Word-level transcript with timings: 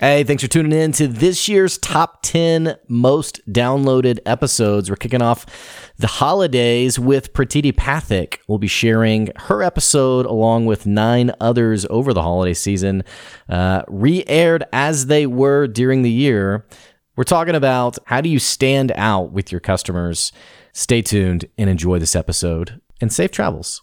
Hey, 0.00 0.24
thanks 0.24 0.42
for 0.42 0.48
tuning 0.48 0.72
in 0.72 0.92
to 0.92 1.06
this 1.06 1.46
year's 1.46 1.76
top 1.76 2.22
10 2.22 2.74
most 2.88 3.46
downloaded 3.52 4.18
episodes. 4.24 4.88
We're 4.88 4.96
kicking 4.96 5.20
off 5.20 5.44
the 5.98 6.06
holidays 6.06 6.98
with 6.98 7.34
Pratiti 7.34 7.70
Pathak. 7.70 8.38
We'll 8.48 8.56
be 8.56 8.66
sharing 8.66 9.28
her 9.36 9.62
episode 9.62 10.24
along 10.24 10.64
with 10.64 10.86
nine 10.86 11.32
others 11.38 11.84
over 11.90 12.14
the 12.14 12.22
holiday 12.22 12.54
season, 12.54 13.04
uh, 13.50 13.82
re 13.88 14.24
aired 14.26 14.64
as 14.72 15.04
they 15.04 15.26
were 15.26 15.66
during 15.66 16.00
the 16.00 16.10
year. 16.10 16.66
We're 17.14 17.24
talking 17.24 17.54
about 17.54 17.98
how 18.06 18.22
do 18.22 18.30
you 18.30 18.38
stand 18.38 18.92
out 18.94 19.32
with 19.32 19.52
your 19.52 19.60
customers. 19.60 20.32
Stay 20.72 21.02
tuned 21.02 21.44
and 21.58 21.68
enjoy 21.68 21.98
this 21.98 22.16
episode 22.16 22.80
and 23.02 23.12
safe 23.12 23.32
travels. 23.32 23.82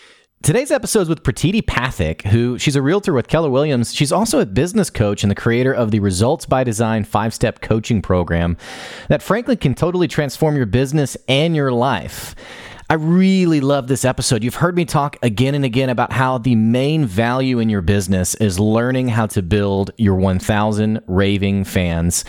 Today's 0.43 0.71
episode 0.71 1.01
is 1.01 1.09
with 1.09 1.21
Pratiti 1.21 1.61
Pathak, 1.61 2.23
who 2.23 2.57
she's 2.57 2.75
a 2.75 2.81
realtor 2.81 3.13
with 3.13 3.27
Keller 3.27 3.51
Williams. 3.51 3.93
She's 3.93 4.11
also 4.11 4.39
a 4.39 4.45
business 4.47 4.89
coach 4.89 5.23
and 5.23 5.29
the 5.29 5.35
creator 5.35 5.71
of 5.71 5.91
the 5.91 5.99
Results 5.99 6.47
by 6.47 6.63
Design 6.63 7.03
five 7.03 7.31
step 7.31 7.61
coaching 7.61 8.01
program 8.01 8.57
that, 9.07 9.21
frankly, 9.21 9.55
can 9.55 9.75
totally 9.75 10.07
transform 10.07 10.55
your 10.55 10.65
business 10.65 11.15
and 11.27 11.55
your 11.55 11.71
life. 11.71 12.33
I 12.91 12.95
really 12.95 13.61
love 13.61 13.87
this 13.87 14.03
episode. 14.03 14.43
You've 14.43 14.55
heard 14.55 14.75
me 14.75 14.83
talk 14.83 15.15
again 15.21 15.55
and 15.55 15.63
again 15.63 15.89
about 15.89 16.11
how 16.11 16.37
the 16.37 16.55
main 16.55 17.05
value 17.05 17.59
in 17.59 17.69
your 17.69 17.81
business 17.81 18.35
is 18.35 18.59
learning 18.59 19.07
how 19.07 19.27
to 19.27 19.41
build 19.41 19.91
your 19.97 20.15
1,000 20.15 20.99
raving 21.07 21.63
fans. 21.63 22.25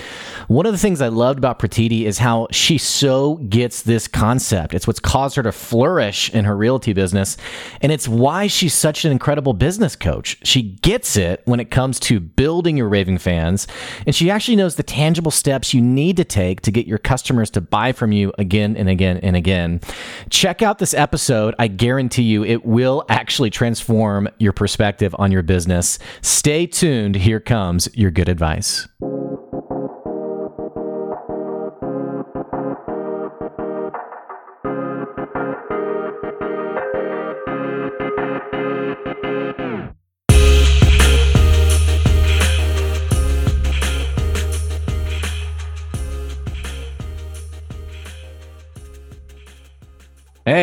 One 0.47 0.65
of 0.65 0.71
the 0.71 0.79
things 0.79 1.03
I 1.03 1.09
loved 1.09 1.39
about 1.39 1.59
Pratiti 1.59 2.05
is 2.05 2.19
how 2.19 2.47
she 2.53 2.79
so 2.79 3.39
gets 3.39 3.83
this 3.83 4.07
concept. 4.07 4.73
It's 4.73 4.87
what's 4.87 5.01
caused 5.01 5.35
her 5.35 5.43
to 5.43 5.51
flourish 5.51 6.31
in 6.31 6.45
her 6.45 6.57
realty 6.57 6.93
business, 6.93 7.37
and 7.81 7.91
it's 7.91 8.07
why 8.07 8.47
she's 8.47 8.73
such 8.73 9.05
an 9.05 9.11
incredible 9.11 9.55
business 9.55 9.97
coach. 9.97 10.39
She 10.45 10.63
gets 10.63 11.17
it 11.17 11.43
when 11.45 11.59
it 11.59 11.73
comes 11.73 11.99
to 12.01 12.21
building 12.21 12.77
your 12.77 12.89
raving 12.89 13.19
fans, 13.19 13.67
and 14.07 14.15
she 14.15 14.31
actually 14.31 14.55
knows 14.55 14.77
the 14.77 14.85
tangible 14.85 15.33
steps 15.33 15.75
you 15.75 15.81
need 15.81 16.17
to 16.19 16.25
take 16.25 16.61
to 16.61 16.71
get 16.71 16.87
your 16.87 16.99
customers 16.99 17.51
to 17.51 17.61
buy 17.61 17.91
from 17.91 18.13
you 18.13 18.33
again 18.39 18.77
and 18.77 18.89
again 18.89 19.17
and 19.25 19.35
again. 19.35 19.81
Check 20.31 20.52
check 20.53 20.61
out 20.61 20.79
this 20.79 20.93
episode. 20.93 21.55
I 21.59 21.67
guarantee 21.69 22.25
you 22.25 22.45
it 22.45 22.63
will 22.67 23.07
actually 23.09 23.49
transform 23.49 24.29
your 24.39 24.53
perspective 24.53 25.17
on 25.19 25.33
your 25.33 25.43
business. 25.43 25.99
Stay 26.21 26.67
tuned. 26.67 27.15
Here 27.15 27.41
comes 27.41 27.89
your 27.95 28.11
good 28.11 28.29
advice. 28.29 28.87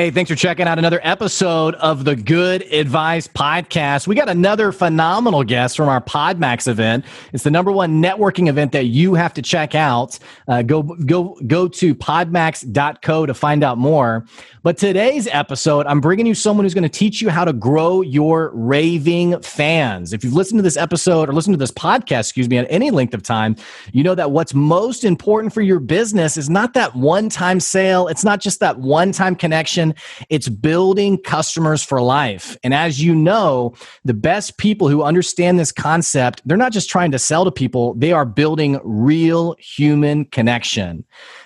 Hey, 0.09 0.15
thanks 0.15 0.31
for 0.31 0.35
checking 0.35 0.67
out 0.67 0.79
another 0.79 0.99
episode 1.03 1.75
of 1.75 2.03
the 2.03 2.15
Good 2.15 2.63
Advice 2.73 3.27
Podcast. 3.27 4.07
We 4.07 4.15
got 4.15 4.27
another 4.27 4.71
phenomenal 4.71 5.43
guest 5.43 5.77
from 5.77 5.87
our 5.87 6.01
PodMax 6.01 6.67
event. 6.67 7.05
It's 7.31 7.43
the 7.43 7.51
number 7.51 7.71
one 7.71 8.01
networking 8.01 8.49
event 8.49 8.71
that 8.71 8.85
you 8.85 9.13
have 9.13 9.35
to 9.35 9.43
check 9.43 9.75
out. 9.75 10.17
Uh, 10.47 10.63
go 10.63 10.81
go 10.81 11.39
go 11.45 11.67
to 11.67 11.93
podmax.co 11.93 13.27
to 13.27 13.33
find 13.35 13.63
out 13.63 13.77
more. 13.77 14.25
But 14.63 14.77
today's 14.77 15.27
episode, 15.27 15.85
I'm 15.85 16.01
bringing 16.01 16.25
you 16.25 16.33
someone 16.33 16.65
who's 16.65 16.73
going 16.73 16.81
to 16.83 16.89
teach 16.89 17.21
you 17.21 17.29
how 17.29 17.45
to 17.45 17.53
grow 17.53 18.01
your 18.01 18.49
raving 18.55 19.39
fans. 19.41 20.11
If 20.11 20.23
you've 20.23 20.33
listened 20.33 20.57
to 20.57 20.63
this 20.63 20.75
episode 20.75 21.29
or 21.29 21.33
listened 21.33 21.53
to 21.53 21.59
this 21.59 21.71
podcast, 21.71 22.21
excuse 22.21 22.49
me, 22.49 22.57
at 22.57 22.65
any 22.69 22.89
length 22.89 23.13
of 23.13 23.21
time, 23.21 23.55
you 23.93 24.03
know 24.03 24.15
that 24.15 24.31
what's 24.31 24.55
most 24.55 25.03
important 25.03 25.53
for 25.53 25.61
your 25.61 25.79
business 25.79 26.35
is 26.35 26.49
not 26.49 26.73
that 26.73 26.95
one-time 26.95 27.59
sale. 27.59 28.07
It's 28.07 28.23
not 28.23 28.41
just 28.41 28.59
that 28.59 28.79
one-time 28.79 29.35
connection 29.35 29.59
connection. 29.89 29.93
It's 30.29 30.49
building 30.49 31.17
customers 31.17 31.83
for 31.83 32.01
life. 32.01 32.57
And 32.63 32.73
as 32.73 33.01
you 33.01 33.15
know, 33.15 33.73
the 34.05 34.13
best 34.13 34.57
people 34.57 34.89
who 34.89 35.03
understand 35.03 35.59
this 35.59 35.71
concept, 35.71 36.41
they're 36.45 36.57
not 36.57 36.71
just 36.71 36.89
trying 36.89 37.11
to 37.11 37.19
sell 37.19 37.45
to 37.45 37.51
people, 37.51 37.93
they 37.95 38.11
are 38.11 38.25
building 38.25 38.79
real 38.83 39.55
human 39.59 40.25
connection. 40.25 41.05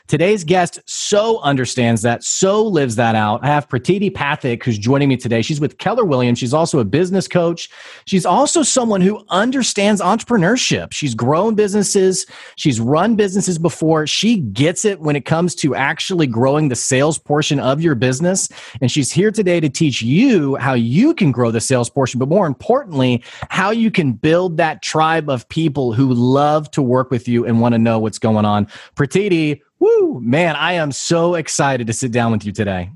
Today's 0.09 0.43
guest 0.43 0.81
so 0.85 1.39
understands 1.39 2.01
that, 2.01 2.25
so 2.25 2.61
lives 2.61 2.97
that 2.97 3.15
out. 3.15 3.41
I 3.41 3.47
have 3.47 3.69
Pratiti 3.69 4.11
Pathak, 4.11 4.61
who's 4.61 4.77
joining 4.77 5.07
me 5.07 5.15
today. 5.15 5.41
She's 5.41 5.61
with 5.61 5.77
Keller 5.77 6.03
Williams. 6.03 6.39
She's 6.39 6.53
also 6.53 6.79
a 6.79 6.85
business 6.85 7.25
coach. 7.25 7.69
She's 8.05 8.25
also 8.25 8.63
someone 8.63 8.99
who 8.99 9.23
understands 9.29 10.01
entrepreneurship. 10.01 10.91
She's 10.91 11.15
grown 11.15 11.55
businesses, 11.55 12.25
she's 12.57 12.81
run 12.81 13.15
businesses 13.15 13.57
before. 13.57 14.05
She 14.05 14.37
gets 14.37 14.83
it 14.83 14.99
when 14.99 15.15
it 15.15 15.23
comes 15.23 15.55
to 15.55 15.73
actually 15.73 16.27
growing 16.27 16.67
the 16.67 16.75
sales 16.75 17.17
portion 17.17 17.61
of 17.61 17.81
your 17.81 17.95
business. 17.95 18.49
And 18.81 18.91
she's 18.91 19.09
here 19.09 19.31
today 19.31 19.61
to 19.61 19.69
teach 19.69 20.01
you 20.01 20.55
how 20.55 20.73
you 20.73 21.13
can 21.13 21.31
grow 21.31 21.49
the 21.49 21.61
sales 21.61 21.89
portion, 21.89 22.19
but 22.19 22.27
more 22.27 22.45
importantly, 22.45 23.23
how 23.49 23.71
you 23.71 23.89
can 23.89 24.11
build 24.11 24.57
that 24.57 24.81
tribe 24.81 25.29
of 25.29 25.47
people 25.47 25.93
who 25.93 26.13
love 26.13 26.69
to 26.71 26.81
work 26.81 27.09
with 27.09 27.29
you 27.29 27.45
and 27.45 27.61
want 27.61 27.71
to 27.71 27.79
know 27.79 27.99
what's 27.99 28.19
going 28.19 28.43
on. 28.43 28.65
Pratiti, 28.97 29.61
Woo, 29.83 30.21
man, 30.21 30.55
I 30.55 30.73
am 30.73 30.93
so 30.93 31.35
excited 31.35 31.87
to 31.87 31.93
sit 31.93 32.13
down 32.13 32.31
with 32.31 32.45
you 32.45 32.53
today. 32.53 32.89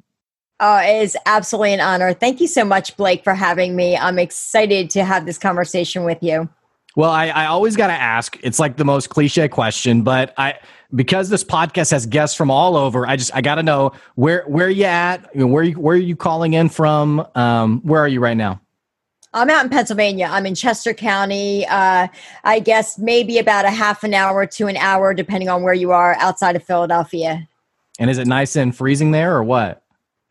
Oh, 0.62 0.78
it 0.78 1.03
is 1.03 1.18
absolutely 1.25 1.74
an 1.74 1.81
honor. 1.81 2.14
Thank 2.14 2.40
you 2.40 2.48
so 2.48 2.64
much, 2.64 2.96
Blake, 2.96 3.25
for 3.25 3.34
having 3.34 3.75
me. 3.75 3.98
I'm 3.98 4.18
excited 4.18 4.90
to 4.92 5.03
have 5.03 5.26
this 5.26 5.38
conversation 5.38 6.06
with 6.06 6.24
you. 6.24 6.47
Well, 6.96 7.12
I, 7.12 7.28
I 7.28 7.47
always 7.47 7.76
got 7.76 7.88
to 7.88 7.94
ask. 7.94 8.38
It's 8.42 8.58
like 8.58 8.78
the 8.78 8.86
most 8.86 9.09
cliche 9.09 9.50
question, 9.50 10.03
but 10.03 10.34
I 10.38 10.59
because 10.96 11.28
this 11.28 11.44
podcast 11.44 11.92
has 11.92 12.06
guests 12.06 12.38
from 12.38 12.50
all 12.50 12.78
over. 12.78 13.06
I 13.06 13.18
just 13.18 13.36
I 13.36 13.42
got 13.42 13.56
to 13.56 13.64
know 13.64 13.92
where 14.16 14.46
where 14.47 14.68
are 14.68 14.70
you 14.70 14.86
at. 14.86 15.36
Where 15.36 15.64
you, 15.64 15.74
where 15.74 15.97
are 15.97 16.00
you 16.00 16.16
calling 16.16 16.53
in 16.53 16.70
from? 16.70 17.28
Um, 17.36 17.81
where 17.81 18.00
are 18.00 18.08
you 18.08 18.22
right 18.22 18.38
now? 18.38 18.62
I'm 19.38 19.50
out 19.50 19.64
in 19.64 19.70
Pennsylvania. 19.70 20.28
I'm 20.30 20.46
in 20.46 20.56
Chester 20.56 20.94
County. 20.94 21.66
Uh, 21.68 22.08
I 22.44 22.59
guess 22.59 22.98
maybe 22.98 23.38
about 23.38 23.66
a 23.66 23.70
half 23.70 24.03
an 24.03 24.14
hour 24.14 24.46
to 24.46 24.68
an 24.68 24.78
hour, 24.78 25.14
depending 25.14 25.48
on 25.48 25.62
where 25.62 25.74
you 25.74 25.92
are 25.92 26.16
outside 26.16 26.56
of 26.56 26.64
Philadelphia. 26.64 27.47
And 28.00 28.09
is 28.09 28.18
it 28.18 28.28
nice 28.28 28.56
and 28.56 28.76
freezing 28.76 29.12
there, 29.12 29.36
or 29.36 29.44
what? 29.44 29.84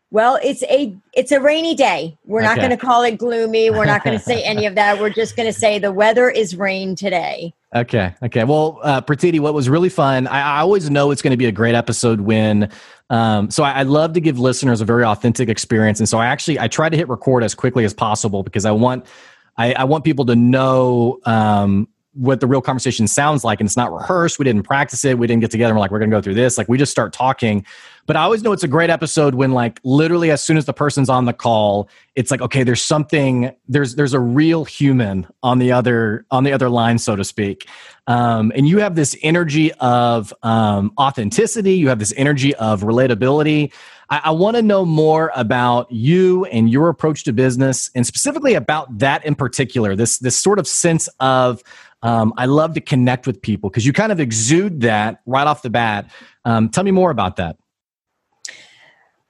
Well, 0.09 0.39
it's 0.41 0.63
a 0.63 0.95
it's 1.13 1.31
a 1.31 1.41
rainy 1.41 1.75
day. 1.75 2.17
We're 2.25 2.39
okay. 2.39 2.47
not 2.47 2.57
going 2.57 2.69
to 2.69 2.77
call 2.77 3.03
it 3.03 3.17
gloomy. 3.17 3.69
We're 3.69 3.85
not 3.85 4.03
going 4.03 4.17
to 4.17 4.23
say 4.23 4.41
any 4.45 4.65
of 4.65 4.75
that. 4.75 4.99
We're 4.99 5.09
just 5.09 5.35
going 5.35 5.47
to 5.47 5.57
say 5.57 5.79
the 5.79 5.91
weather 5.91 6.29
is 6.29 6.55
rain 6.55 6.95
today. 6.95 7.53
Okay. 7.75 8.15
Okay. 8.23 8.43
Well, 8.45 8.79
uh, 8.81 9.01
Pratiti, 9.01 9.39
what 9.39 9.53
was 9.53 9.67
really 9.67 9.89
fun, 9.89 10.25
I, 10.27 10.41
I 10.41 10.59
always 10.59 10.89
know 10.89 11.11
it's 11.11 11.21
going 11.21 11.31
to 11.31 11.37
be 11.37 11.47
a 11.47 11.51
great 11.51 11.75
episode 11.75 12.21
when, 12.21 12.71
um, 13.09 13.51
so 13.51 13.63
I, 13.63 13.79
I 13.79 13.83
love 13.83 14.13
to 14.13 14.21
give 14.21 14.39
listeners 14.39 14.79
a 14.79 14.85
very 14.85 15.03
authentic 15.03 15.49
experience. 15.49 15.99
And 15.99 16.07
so 16.07 16.17
I 16.17 16.27
actually, 16.27 16.59
I 16.59 16.69
try 16.69 16.87
to 16.87 16.95
hit 16.95 17.09
record 17.09 17.43
as 17.43 17.53
quickly 17.53 17.83
as 17.83 17.93
possible 17.93 18.41
because 18.41 18.63
I 18.63 18.71
want, 18.71 19.05
I, 19.57 19.73
I 19.73 19.83
want 19.83 20.05
people 20.05 20.25
to 20.27 20.35
know, 20.35 21.19
um, 21.25 21.89
what 22.13 22.39
the 22.39 22.47
real 22.47 22.61
conversation 22.61 23.07
sounds 23.07 23.43
like 23.43 23.59
and 23.59 23.67
it's 23.67 23.77
not 23.77 23.93
rehearsed 23.93 24.39
we 24.39 24.43
didn't 24.43 24.63
practice 24.63 25.05
it 25.05 25.19
we 25.19 25.27
didn't 25.27 25.41
get 25.41 25.51
together 25.51 25.69
and 25.69 25.75
we're 25.75 25.81
like 25.81 25.91
we're 25.91 25.99
gonna 25.99 26.09
go 26.09 26.19
through 26.19 26.33
this 26.33 26.57
like 26.57 26.67
we 26.67 26.75
just 26.75 26.91
start 26.91 27.13
talking 27.13 27.63
but 28.07 28.15
i 28.15 28.23
always 28.23 28.41
know 28.41 28.51
it's 28.51 28.63
a 28.63 28.67
great 28.67 28.89
episode 28.89 29.35
when 29.35 29.51
like 29.51 29.79
literally 29.83 30.31
as 30.31 30.43
soon 30.43 30.57
as 30.57 30.65
the 30.65 30.73
person's 30.73 31.09
on 31.09 31.25
the 31.25 31.33
call 31.33 31.87
it's 32.15 32.31
like 32.31 32.41
okay 32.41 32.63
there's 32.63 32.81
something 32.81 33.53
there's 33.67 33.93
there's 33.95 34.15
a 34.15 34.19
real 34.19 34.65
human 34.65 35.27
on 35.43 35.59
the 35.59 35.71
other 35.71 36.25
on 36.31 36.43
the 36.43 36.51
other 36.51 36.69
line 36.69 36.97
so 36.97 37.15
to 37.15 37.23
speak 37.23 37.67
um, 38.07 38.51
and 38.55 38.67
you 38.67 38.79
have 38.79 38.95
this 38.95 39.15
energy 39.21 39.71
of 39.73 40.33
um, 40.41 40.91
authenticity 40.99 41.73
you 41.73 41.89
have 41.89 41.99
this 41.99 42.13
energy 42.17 42.55
of 42.55 42.81
relatability 42.81 43.71
I, 44.09 44.21
I 44.25 44.31
want 44.31 44.55
to 44.55 44.61
know 44.61 44.85
more 44.85 45.31
about 45.35 45.91
you 45.91 46.45
and 46.45 46.69
your 46.69 46.89
approach 46.89 47.23
to 47.25 47.33
business, 47.33 47.89
and 47.95 48.05
specifically 48.05 48.53
about 48.53 48.99
that 48.99 49.25
in 49.25 49.35
particular. 49.35 49.95
This 49.95 50.19
this 50.19 50.37
sort 50.37 50.59
of 50.59 50.67
sense 50.67 51.09
of 51.19 51.61
um, 52.03 52.33
I 52.37 52.45
love 52.45 52.73
to 52.75 52.81
connect 52.81 53.27
with 53.27 53.41
people 53.41 53.69
because 53.69 53.85
you 53.85 53.93
kind 53.93 54.11
of 54.11 54.19
exude 54.19 54.81
that 54.81 55.21
right 55.25 55.47
off 55.47 55.61
the 55.61 55.69
bat. 55.69 56.09
Um, 56.45 56.69
tell 56.69 56.83
me 56.83 56.91
more 56.91 57.11
about 57.11 57.37
that. 57.37 57.57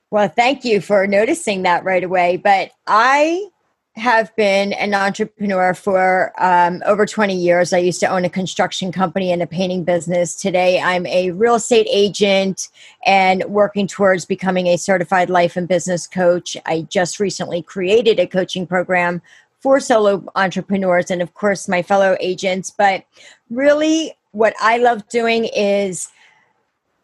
Well, 0.10 0.30
thank 0.30 0.64
you 0.64 0.80
for 0.80 1.06
noticing 1.06 1.64
that 1.64 1.84
right 1.84 2.04
away. 2.04 2.38
But 2.38 2.72
I 2.88 3.50
have 3.98 4.34
been 4.36 4.74
an 4.74 4.94
entrepreneur 4.94 5.74
for 5.74 6.32
um, 6.38 6.82
over 6.86 7.06
20 7.06 7.36
years. 7.36 7.74
I 7.74 7.80
used 7.80 8.00
to 8.02 8.08
own 8.08 8.24
a 8.24 8.30
construction 8.30 8.92
company 8.92 9.32
and 9.32 9.42
a 9.42 9.48
painting 9.48 9.84
business. 9.84 10.36
Today, 10.36 10.80
I'm 10.80 11.06
a 11.08 11.32
real 11.32 11.56
estate 11.56 11.88
agent 11.90 12.70
and 13.06 13.44
working 13.46 13.88
towards 13.88 14.24
becoming 14.24 14.68
a 14.68 14.78
certified 14.78 15.30
life 15.30 15.58
and 15.58 15.68
business 15.68 16.08
coach. 16.08 16.56
I 16.66 16.84
just 16.84 17.20
recently 17.20 17.62
created 17.62 18.20
a 18.20 18.28
coaching 18.28 18.68
program 18.68 19.22
for 19.60 19.80
solo 19.80 20.24
entrepreneurs 20.36 21.10
and, 21.10 21.22
of 21.22 21.34
course, 21.34 21.68
my 21.68 21.82
fellow 21.82 22.16
agents. 22.22 22.70
But 22.70 23.04
really, 23.50 24.14
what 24.32 24.54
I 24.62 24.78
love 24.78 25.10
doing 25.10 25.46
is 25.46 26.08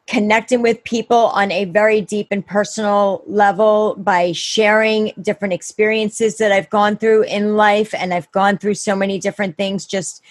connecting 0.08 0.62
with 0.62 0.84
people 0.84 1.28
on 1.28 1.52
a 1.52 1.66
very 1.66 2.02
deep 2.02 2.28
and 2.30 2.46
personal 2.46 3.24
level 3.26 3.96
by 3.98 4.32
sharing 4.34 5.14
different 5.22 5.54
experiences 5.54 6.38
that 6.38 6.52
I've 6.52 6.70
gone 6.70 6.98
through 6.98 7.24
in 7.24 7.56
life. 7.56 7.94
And 7.94 8.14
I've 8.14 8.32
gone 8.32 8.58
through 8.58 8.76
so 8.76 8.96
many 8.96 9.20
different 9.20 9.58
things 9.58 9.86
just 9.86 10.22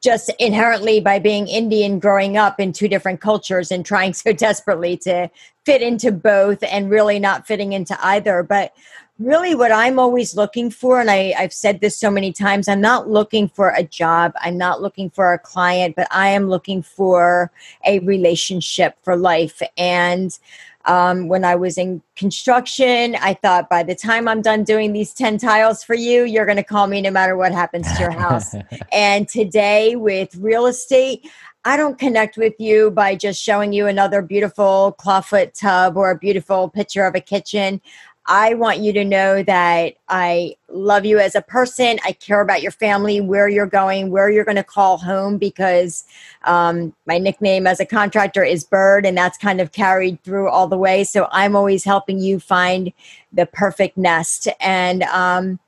just 0.00 0.30
inherently 0.38 1.00
by 1.00 1.18
being 1.18 1.48
Indian 1.48 1.98
growing 1.98 2.36
up 2.36 2.60
in 2.60 2.72
two 2.72 2.86
different 2.86 3.20
cultures 3.20 3.72
and 3.72 3.84
trying 3.84 4.12
so 4.14 4.32
desperately 4.32 4.96
to 4.96 5.28
fit 5.66 5.82
into 5.82 6.12
both 6.12 6.62
and 6.62 6.88
really 6.88 7.18
not 7.18 7.46
fitting 7.46 7.72
into 7.72 7.98
either. 8.04 8.42
But 8.42 8.72
really 9.18 9.54
what 9.54 9.72
I'm 9.72 9.98
always 9.98 10.36
looking 10.36 10.70
for, 10.70 11.00
and 11.00 11.10
I, 11.10 11.34
I've 11.38 11.52
said 11.52 11.80
this 11.80 11.96
so 11.96 12.10
many 12.10 12.32
times, 12.32 12.68
I'm 12.68 12.80
not 12.80 13.08
looking 13.08 13.48
for 13.48 13.70
a 13.70 13.82
job, 13.82 14.32
I'm 14.40 14.56
not 14.56 14.80
looking 14.80 15.10
for 15.10 15.32
a 15.32 15.38
client, 15.38 15.96
but 15.96 16.06
I 16.10 16.28
am 16.28 16.48
looking 16.48 16.82
for 16.82 17.50
a 17.84 17.98
relationship 18.00 18.96
for 19.02 19.16
life. 19.16 19.60
And 19.76 20.38
um, 20.84 21.28
when 21.28 21.44
I 21.44 21.54
was 21.54 21.76
in 21.76 22.00
construction, 22.16 23.16
I 23.16 23.34
thought 23.34 23.68
by 23.68 23.82
the 23.82 23.94
time 23.94 24.26
I'm 24.26 24.40
done 24.40 24.64
doing 24.64 24.92
these 24.92 25.12
10 25.12 25.38
tiles 25.38 25.84
for 25.84 25.94
you, 25.94 26.24
you're 26.24 26.46
going 26.46 26.56
to 26.56 26.62
call 26.62 26.86
me 26.86 27.02
no 27.02 27.10
matter 27.10 27.36
what 27.36 27.52
happens 27.52 27.92
to 27.92 28.00
your 28.00 28.10
house. 28.10 28.54
and 28.92 29.28
today 29.28 29.96
with 29.96 30.34
real 30.36 30.66
estate, 30.66 31.28
I 31.64 31.76
don't 31.76 31.98
connect 31.98 32.38
with 32.38 32.54
you 32.58 32.90
by 32.90 33.14
just 33.14 33.42
showing 33.42 33.74
you 33.74 33.86
another 33.86 34.22
beautiful 34.22 34.96
clawfoot 34.98 35.52
tub 35.52 35.98
or 35.98 36.10
a 36.10 36.18
beautiful 36.18 36.70
picture 36.70 37.04
of 37.04 37.14
a 37.14 37.20
kitchen. 37.20 37.82
I 38.28 38.52
want 38.54 38.80
you 38.80 38.92
to 38.92 39.04
know 39.04 39.42
that 39.42 39.94
I 40.08 40.54
love 40.68 41.06
you 41.06 41.18
as 41.18 41.34
a 41.34 41.40
person. 41.40 41.98
I 42.04 42.12
care 42.12 42.42
about 42.42 42.60
your 42.60 42.70
family, 42.70 43.22
where 43.22 43.48
you're 43.48 43.66
going, 43.66 44.10
where 44.10 44.30
you're 44.30 44.44
going 44.44 44.56
to 44.56 44.62
call 44.62 44.98
home, 44.98 45.38
because 45.38 46.04
um, 46.44 46.94
my 47.06 47.16
nickname 47.16 47.66
as 47.66 47.80
a 47.80 47.86
contractor 47.86 48.44
is 48.44 48.64
Bird, 48.64 49.06
and 49.06 49.16
that's 49.16 49.38
kind 49.38 49.62
of 49.62 49.72
carried 49.72 50.22
through 50.24 50.50
all 50.50 50.68
the 50.68 50.76
way. 50.76 51.04
So 51.04 51.26
I'm 51.32 51.56
always 51.56 51.84
helping 51.84 52.18
you 52.18 52.38
find 52.38 52.92
the 53.32 53.46
perfect 53.46 53.96
nest. 53.96 54.46
And 54.60 55.04
um, 55.04 55.58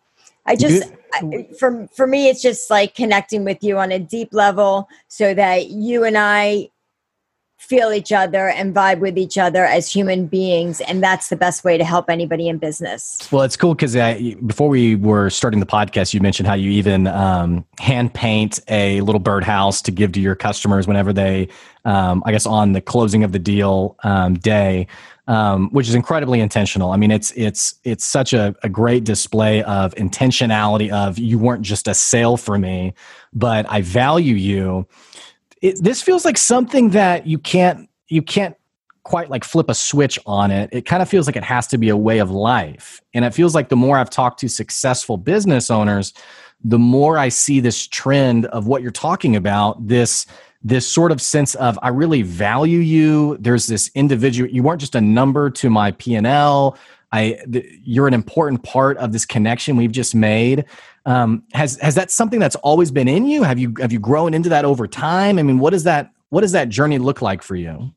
I 0.45 0.55
just, 0.55 0.93
I, 1.15 1.49
for, 1.59 1.89
for 1.97 2.07
me, 2.07 2.29
it's 2.29 2.43
just 2.43 2.69
like 2.69 2.95
connecting 2.95 3.43
with 3.43 3.65
you 3.65 3.79
on 3.79 3.91
a 3.91 3.99
deep 3.99 4.35
level 4.35 4.87
so 5.09 5.33
that 5.33 5.71
you 5.71 6.05
and 6.05 6.19
I 6.19 6.69
feel 7.61 7.93
each 7.93 8.11
other 8.11 8.49
and 8.49 8.75
vibe 8.75 9.01
with 9.01 9.19
each 9.19 9.37
other 9.37 9.67
as 9.67 9.93
human 9.93 10.27
beings 10.27 10.81
and 10.81 11.03
that's 11.03 11.29
the 11.29 11.37
best 11.37 11.63
way 11.63 11.77
to 11.77 11.85
help 11.85 12.09
anybody 12.09 12.49
in 12.49 12.57
business 12.57 13.29
well 13.31 13.43
it's 13.43 13.57
cool 13.57 13.75
because 13.75 13.95
before 14.47 14.69
we 14.69 14.97
were 14.97 15.29
starting 15.29 15.61
the 15.61 15.67
podcast 15.67 16.15
you 16.15 16.21
mentioned 16.21 16.49
how 16.49 16.55
you 16.55 16.71
even 16.71 17.07
um, 17.07 17.63
hand 17.79 18.13
paint 18.15 18.59
a 18.69 19.03
little 19.03 19.21
birdhouse 19.21 19.83
to 19.83 19.91
give 19.91 20.11
to 20.11 20.21
your 20.21 20.35
customers 20.35 20.89
whenever 20.89 21.13
they 21.13 21.47
um, 21.85 22.23
i 22.25 22.33
guess 22.33 22.47
on 22.47 22.73
the 22.73 22.81
closing 22.81 23.23
of 23.25 23.33
the 23.33 23.39
deal 23.39 23.95
um, 24.05 24.35
day 24.35 24.87
um, 25.29 25.71
which 25.71 25.89
is 25.89 25.95
incredibly 25.95 26.41
intentional. 26.41 26.91
I 26.91 26.97
mean, 26.97 27.13
it's 27.13 27.31
it's 27.37 27.77
it's 27.85 28.05
such 28.05 28.33
a, 28.33 28.53
a 28.65 28.69
great 28.69 29.05
display 29.05 29.63
of 29.63 29.95
intentionality. 29.95 30.91
Of 30.91 31.21
you 31.21 31.39
weren't 31.39 31.63
just 31.63 31.87
a 31.87 31.95
sale 31.95 32.37
for 32.37 32.59
me, 32.59 32.95
but 33.33 33.65
I 33.71 33.81
value 33.81 34.35
you, 34.35 34.89
it, 35.61 35.83
this 35.83 36.03
feels 36.03 36.25
like 36.25 36.39
something 36.39 36.91
that 36.91 37.27
you 37.27 37.39
can't 37.39 37.89
you 38.09 38.23
can't 38.23 38.57
quite 39.03 39.31
like 39.31 39.45
flip 39.45 39.69
a 39.69 39.75
switch 39.75 40.19
on 40.27 40.51
it. 40.51 40.69
It 40.73 40.87
kind 40.87 41.03
of 41.03 41.09
feels 41.09 41.27
like 41.27 41.37
it 41.37 41.45
has 41.45 41.67
to 41.69 41.79
be 41.79 41.89
a 41.89 41.97
way 41.97 42.19
of 42.19 42.31
life. 42.31 43.01
And 43.15 43.25
it 43.25 43.33
feels 43.35 43.55
like 43.55 43.69
the 43.69 43.77
more 43.77 43.97
I've 43.97 44.11
talked 44.11 44.41
to 44.41 44.49
successful 44.49 45.17
business 45.17 45.71
owners, 45.71 46.13
the 46.63 46.79
more 46.79 47.17
I 47.17 47.29
see 47.31 47.61
this 47.61 47.87
trend 47.87 48.47
of 48.47 48.67
what 48.67 48.83
you're 48.83 48.91
talking 48.91 49.37
about, 49.37 49.87
this 49.87 50.27
this 50.63 50.87
sort 50.87 51.11
of 51.11 51.23
sense 51.23 51.55
of 51.55 51.79
I 51.81 51.89
really 51.89 52.21
value 52.21 52.81
you. 52.81 53.39
There's 53.39 53.67
this 53.67 53.91
individual 53.95 54.51
you 54.51 54.63
weren't 54.63 54.81
just 54.81 54.95
a 54.95 55.01
number 55.01 55.51
to 55.51 55.71
my 55.71 55.93
P&L. 55.93 56.77
I 57.13 57.39
th- 57.51 57.67
you're 57.83 58.07
an 58.07 58.15
important 58.15 58.63
part 58.63 58.97
of 58.99 59.13
this 59.13 59.25
connection 59.25 59.77
we've 59.77 59.93
just 59.93 60.15
made. 60.15 60.65
Um, 61.07 61.43
has 61.53 61.77
has 61.81 61.95
that 61.97 62.11
something 62.11 62.39
that's 62.39 62.57
always 62.57 62.91
been 62.91 63.09
in 63.09 63.27
you? 63.27 63.43
Have 63.43 63.59
you 63.59 63.75
have 63.81 63.93
you 63.93 63.99
grown 63.99 64.35
into 64.35 64.49
that 64.51 64.65
over 64.65 64.87
time? 64.87 65.39
I 65.39 65.43
mean, 65.43 65.59
what 65.59 65.71
does 65.71 65.85
that 65.85 66.13
what 66.29 66.43
does 66.43 66.53
that 66.53 66.69
journey 66.69 66.99
look 66.99 67.23
like 67.23 67.43
for 67.43 67.57
you? 67.57 67.93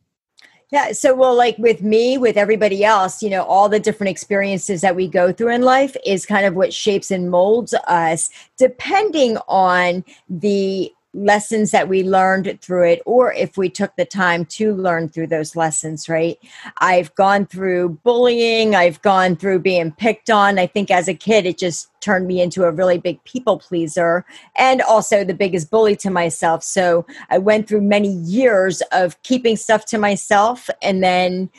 Yeah, 0.71 0.91
so 0.91 1.13
well, 1.13 1.35
like 1.35 1.55
with 1.59 1.83
me, 1.83 2.17
with 2.17 2.35
everybody 2.35 2.83
else, 2.83 3.21
you 3.21 3.29
know, 3.29 3.43
all 3.43 3.69
the 3.69 3.79
different 3.79 4.09
experiences 4.09 4.81
that 4.81 4.95
we 4.95 5.07
go 5.07 5.31
through 5.31 5.49
in 5.49 5.61
life 5.61 5.95
is 6.03 6.25
kind 6.25 6.47
of 6.47 6.55
what 6.55 6.73
shapes 6.73 7.11
and 7.11 7.29
molds 7.29 7.75
us, 7.87 8.31
depending 8.57 9.37
on 9.47 10.03
the 10.27 10.91
lessons 11.13 11.71
that 11.71 11.87
we 11.87 12.03
learned 12.03 12.59
through 12.61 12.87
it 12.87 13.01
or 13.05 13.33
if 13.33 13.55
we 13.57 13.69
took 13.69 13.95
the 13.95 14.05
time 14.05 14.45
to 14.45 14.73
learn 14.75 15.07
through 15.07 15.27
those 15.27 15.55
lessons 15.55 16.09
right? 16.09 16.37
I've 16.79 17.13
gone 17.15 17.45
through 17.45 17.99
bullying 18.03 18.75
i've 18.75 19.01
gone 19.01 19.35
through 19.35 19.59
being 19.59 19.91
picked 19.91 20.29
on. 20.29 20.57
I 20.57 20.67
think 20.67 20.89
as 20.89 21.07
a 21.07 21.13
kid 21.13 21.45
it 21.45 21.57
just 21.57 21.89
turned 22.01 22.27
me 22.27 22.41
into 22.41 22.63
a 22.63 22.71
really 22.71 22.97
big 22.97 23.23
people 23.23 23.59
pleaser 23.59 24.25
and 24.57 24.81
also 24.81 25.23
the 25.23 25.33
biggest 25.33 25.69
bully 25.69 25.95
to 25.97 26.09
myself. 26.09 26.63
So 26.63 27.05
i 27.29 27.37
went 27.37 27.67
through 27.67 27.81
many 27.81 28.09
years 28.09 28.81
of 28.91 29.21
keeping 29.23 29.55
stuff 29.55 29.85
to 29.85 29.97
myself 29.97 30.69
and 30.81 31.03
then 31.03 31.49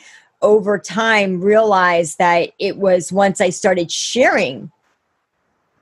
over 0.41 0.77
time 0.77 1.39
realized 1.41 2.17
that 2.17 2.51
it 2.59 2.77
was 2.77 3.11
once 3.11 3.39
i 3.39 3.49
started 3.49 3.89
sharing 3.89 4.71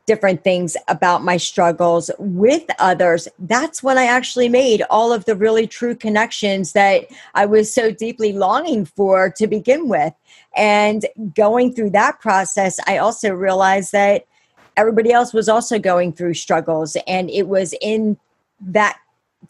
different 0.06 0.44
things 0.44 0.76
about 0.88 1.24
my 1.24 1.38
struggles 1.38 2.12
with 2.20 2.64
others, 2.80 3.28
that's 3.40 3.82
when 3.82 3.98
I 3.98 4.06
actually 4.06 4.50
made 4.50 4.84
all 4.90 5.14
of 5.14 5.26
the 5.26 5.36
really 5.36 5.66
true 5.66 5.96
connections 5.96 6.74
that 6.74 7.06
I 7.36 7.46
was 7.46 7.74
so 7.74 7.92
deeply 7.92 8.34
longing 8.34 8.86
for 8.86 9.30
to 9.32 9.48
begin 9.48 9.88
with. 9.88 10.14
And 10.56 11.06
going 11.36 11.74
through 11.74 11.92
that 11.92 12.20
process, 12.20 12.80
I 12.86 12.98
also 12.98 13.32
realized 13.32 13.92
that 13.94 14.26
everybody 14.76 15.12
else 15.12 15.34
was 15.34 15.48
also 15.48 15.80
going 15.80 16.14
through 16.14 16.34
struggles. 16.34 16.98
And 17.08 17.30
it 17.30 17.48
was 17.48 17.74
in 17.82 18.18
that 18.62 18.98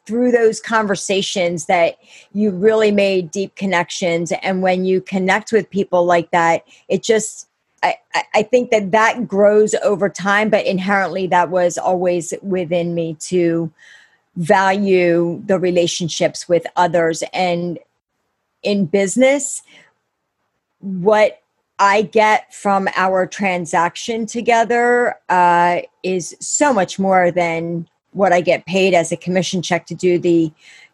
through 0.05 0.31
those 0.31 0.59
conversations 0.59 1.65
that 1.65 1.97
you 2.33 2.51
really 2.51 2.91
made 2.91 3.31
deep 3.31 3.55
connections 3.55 4.31
and 4.41 4.61
when 4.61 4.85
you 4.85 4.99
connect 4.99 5.51
with 5.51 5.69
people 5.69 6.03
like 6.03 6.31
that 6.31 6.65
it 6.87 7.03
just 7.03 7.47
I, 7.83 7.97
I 8.33 8.43
think 8.43 8.71
that 8.71 8.91
that 8.91 9.27
grows 9.27 9.75
over 9.83 10.09
time, 10.09 10.49
but 10.49 10.65
inherently 10.65 11.27
that 11.27 11.49
was 11.49 11.77
always 11.77 12.33
within 12.41 12.95
me 12.95 13.15
to 13.21 13.71
value 14.35 15.41
the 15.45 15.59
relationships 15.59 16.47
with 16.47 16.65
others. 16.75 17.23
And 17.33 17.77
in 18.63 18.85
business, 18.85 19.61
what 20.79 21.41
I 21.79 22.03
get 22.03 22.53
from 22.53 22.87
our 22.95 23.27
transaction 23.27 24.25
together 24.25 25.15
uh, 25.29 25.81
is 26.03 26.35
so 26.39 26.73
much 26.73 26.97
more 26.97 27.31
than 27.31 27.87
what 28.11 28.31
I 28.31 28.41
get 28.41 28.65
paid 28.65 28.93
as 28.93 29.11
a 29.11 29.17
commission 29.17 29.61
check 29.61 29.85
to 29.87 29.95
do 29.95 30.17
the 30.19 30.51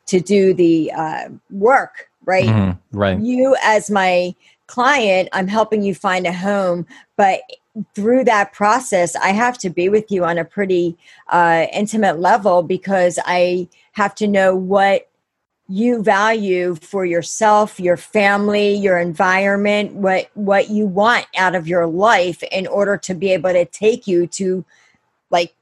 to 0.07 0.19
do 0.19 0.53
the 0.53 0.91
uh, 0.91 1.29
work. 1.51 2.09
Right, 2.25 2.45
mm-hmm, 2.45 2.97
right. 2.97 3.19
You 3.19 3.55
as 3.63 3.89
my 3.89 4.35
client, 4.69 5.29
I'm 5.33 5.47
helping 5.47 5.81
you 5.81 5.95
find 5.95 6.27
a 6.27 6.31
home, 6.31 6.85
but 7.17 7.41
through 7.95 8.23
that 8.25 8.53
process, 8.53 9.15
I 9.15 9.29
have 9.29 9.57
to 9.59 9.69
be 9.69 9.89
with 9.89 10.11
you 10.11 10.23
on 10.23 10.37
a 10.37 10.45
pretty 10.45 10.95
uh, 11.27 11.65
intimate 11.73 12.19
level 12.19 12.61
because 12.61 13.17
I 13.25 13.67
have 13.93 14.13
to 14.15 14.27
know 14.27 14.55
what 14.55 15.09
you 15.67 16.03
value 16.03 16.75
for 16.75 17.05
yourself, 17.05 17.79
your 17.79 17.97
family, 17.97 18.75
your 18.75 18.97
environment, 18.99 19.93
what 19.93 20.29
what 20.33 20.69
you 20.69 20.85
want 20.85 21.25
out 21.37 21.55
of 21.55 21.67
your 21.67 21.85
life 21.85 22.41
in 22.51 22.65
order 22.67 22.97
to 22.97 23.13
be 23.13 23.31
able 23.31 23.51
to 23.51 23.65
take 23.65 24.07
you 24.07 24.27
to 24.27 24.65
like 25.29 25.53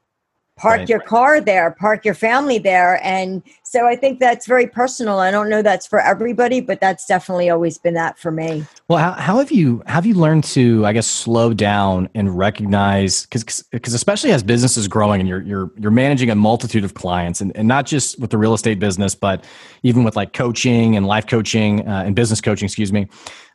park 0.58 0.78
right. 0.78 0.88
your 0.88 1.00
car 1.00 1.40
there, 1.40 1.70
park 1.70 2.04
your 2.04 2.14
family 2.14 2.58
there. 2.58 3.00
And 3.02 3.42
so 3.62 3.86
I 3.86 3.96
think 3.96 4.18
that's 4.18 4.46
very 4.46 4.66
personal. 4.66 5.18
I 5.18 5.30
don't 5.30 5.48
know 5.48 5.62
that's 5.62 5.86
for 5.86 6.00
everybody, 6.00 6.60
but 6.60 6.80
that's 6.80 7.06
definitely 7.06 7.50
always 7.50 7.78
been 7.78 7.94
that 7.94 8.18
for 8.18 8.30
me. 8.30 8.64
Well, 8.88 8.98
how, 8.98 9.12
how 9.12 9.38
have 9.38 9.50
you 9.50 9.82
have 9.86 10.06
you 10.06 10.14
learned 10.14 10.44
to, 10.44 10.84
I 10.84 10.92
guess, 10.92 11.06
slow 11.06 11.54
down 11.54 12.08
and 12.14 12.36
recognize 12.36 13.26
because 13.26 13.62
because 13.70 13.94
especially 13.94 14.32
as 14.32 14.42
business 14.42 14.76
is 14.76 14.88
growing 14.88 15.20
and 15.20 15.28
you're 15.28 15.42
you're 15.42 15.70
you're 15.76 15.90
managing 15.90 16.30
a 16.30 16.34
multitude 16.34 16.84
of 16.84 16.94
clients 16.94 17.40
and, 17.40 17.54
and 17.56 17.68
not 17.68 17.86
just 17.86 18.18
with 18.18 18.30
the 18.30 18.38
real 18.38 18.54
estate 18.54 18.78
business, 18.78 19.14
but 19.14 19.44
even 19.82 20.04
with 20.04 20.16
like 20.16 20.32
coaching 20.32 20.96
and 20.96 21.06
life 21.06 21.26
coaching 21.26 21.86
uh, 21.86 22.02
and 22.04 22.16
business 22.16 22.40
coaching, 22.40 22.66
excuse 22.66 22.92
me. 22.92 23.08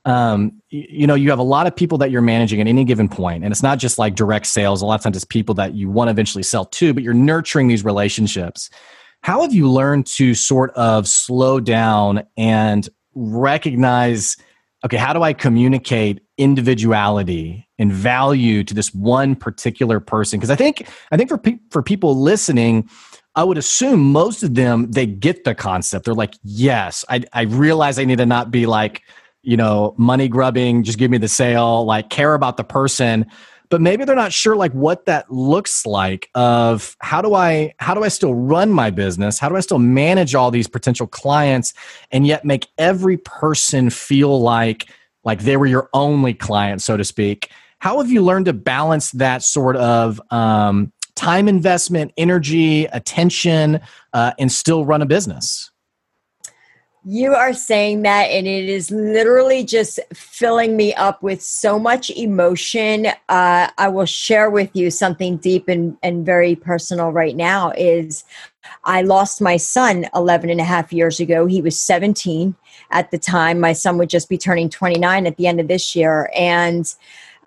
Um, 0.06 0.62
you 0.70 1.08
know, 1.08 1.16
you 1.16 1.30
have 1.30 1.40
a 1.40 1.44
lot 1.44 1.66
of 1.66 1.76
people 1.76 1.98
that 2.00 2.12
you're 2.12 2.22
managing 2.22 2.60
at 2.60 2.68
any 2.68 2.84
given 2.84 3.08
point, 3.08 3.44
and 3.44 3.54
it's 3.54 3.64
not 3.64 3.80
just 3.80 3.98
like 3.98 4.16
direct 4.16 4.48
sales. 4.48 4.82
A 4.82 4.86
lot 4.86 4.96
of 4.96 5.02
times, 5.02 5.16
it's 5.16 5.26
people 5.26 5.56
that 5.56 5.76
you 5.76 5.90
want 5.90 6.08
to 6.08 6.12
eventually 6.12 6.44
sell 6.44 6.66
to, 6.66 6.94
but 6.94 7.04
you're 7.04 7.14
nurturing 7.14 7.68
these 7.68 7.86
relationships. 7.86 8.70
How 9.22 9.42
have 9.42 9.54
you 9.54 9.70
learned 9.72 10.06
to 10.08 10.34
sort 10.34 10.72
of 10.72 11.08
slow 11.08 11.62
down 11.62 12.24
and 12.36 12.88
recognize? 13.16 14.36
Okay, 14.84 14.98
how 14.98 15.14
do 15.14 15.24
I 15.24 15.32
communicate 15.32 16.22
individuality 16.38 17.66
and 17.80 17.92
value 17.92 18.66
to 18.66 18.74
this 18.74 18.94
one 18.94 19.36
particular 19.38 20.02
person? 20.02 20.38
Because 20.38 20.50
I 20.50 20.58
think 20.58 20.90
I 21.12 21.18
think 21.18 21.30
for 21.30 21.38
pe- 21.38 21.60
for 21.70 21.82
people 21.82 22.20
listening, 22.20 22.90
I 23.36 23.46
would 23.46 23.58
assume 23.58 24.12
most 24.12 24.44
of 24.44 24.56
them 24.56 24.92
they 24.92 25.06
get 25.06 25.46
the 25.46 25.56
concept. 25.56 26.04
They're 26.04 26.14
like, 26.14 26.34
yes, 26.44 27.06
I 27.08 27.24
I 27.32 27.44
realize 27.44 27.98
I 27.98 28.04
need 28.04 28.18
to 28.18 28.26
not 28.26 28.52
be 28.52 28.66
like 28.66 29.04
you 29.44 29.58
know, 29.58 29.94
money 29.98 30.28
grubbing, 30.28 30.84
just 30.84 30.98
give 30.98 31.12
me 31.12 31.18
the 31.18 31.28
sale, 31.28 31.86
like 31.86 32.10
care 32.10 32.34
about 32.34 32.58
the 32.58 32.64
person. 32.64 33.26
But 33.70 33.82
maybe 33.82 34.06
they're 34.06 34.16
not 34.16 34.34
sure 34.34 34.56
like 34.56 34.72
what 34.74 35.06
that 35.06 35.32
looks 35.32 35.86
like 35.86 36.30
of 36.36 36.96
how 37.00 37.22
do 37.22 37.34
I 37.34 37.74
how 37.80 37.94
do 37.94 38.04
I 38.04 38.08
still 38.08 38.34
run 38.34 38.72
my 38.72 38.90
business? 38.90 39.40
How 39.40 39.50
do 39.50 39.56
I 39.56 39.62
still 39.62 39.80
manage 39.80 40.36
all 40.36 40.52
these 40.52 40.68
potential 40.68 41.08
clients 41.08 41.74
and 42.12 42.26
yet 42.26 42.46
make 42.46 42.68
every 42.78 43.18
person 43.18 43.90
feel 43.90 44.40
like 44.42 44.90
like 45.24 45.42
they 45.42 45.58
were 45.58 45.66
your 45.66 45.90
only 45.94 46.34
client, 46.34 46.82
so 46.82 46.98
to 46.98 47.04
speak? 47.04 47.50
How 47.80 47.98
have 47.98 48.12
you 48.12 48.22
learned 48.22 48.46
to 48.46 48.54
balance 48.54 49.12
that 49.12 49.44
sort 49.44 49.76
of 49.76 50.22
um, 50.32 50.94
time 51.16 51.50
investment, 51.50 52.14
energy, 52.16 52.86
attention, 52.86 53.82
uh, 54.14 54.32
and 54.40 54.52
still 54.52 54.86
run 54.86 55.02
a 55.02 55.06
business? 55.06 55.73
You 57.06 57.36
are 57.36 57.52
saying 57.52 58.04
that, 58.04 58.30
and 58.30 58.48
it 58.48 58.70
is 58.70 58.90
literally 58.90 59.66
just 59.66 60.00
filling 60.14 60.78
me 60.78 60.94
up 60.94 61.22
with 61.22 61.42
so 61.42 61.78
much 61.78 62.10
emotion. 62.12 63.08
Uh, 63.28 63.70
I 63.78 63.90
will 63.90 64.06
share 64.06 64.50
with 64.50 64.74
you 64.74 64.90
something 64.90 65.36
deep 65.36 65.68
and, 65.68 65.98
and 66.02 66.26
very 66.26 66.56
personal 66.56 67.12
right 67.12 67.36
now 67.36 67.74
is 67.76 68.24
I 68.86 69.02
lost 69.02 69.42
my 69.42 69.58
son 69.58 70.06
11 70.16 70.50
and 70.50 70.62
a 70.62 70.64
half 70.64 70.94
years 70.94 71.20
ago. 71.20 71.46
He 71.46 71.62
was 71.62 71.78
17 71.78 72.56
at 72.92 73.12
the 73.12 73.18
time. 73.18 73.60
My 73.60 73.74
son 73.74 73.98
would 73.98 74.10
just 74.10 74.30
be 74.30 74.38
turning 74.38 74.70
29 74.70 75.28
at 75.28 75.36
the 75.36 75.48
end 75.48 75.60
of 75.60 75.68
this 75.68 75.98
year. 75.98 76.32
And 76.34 76.94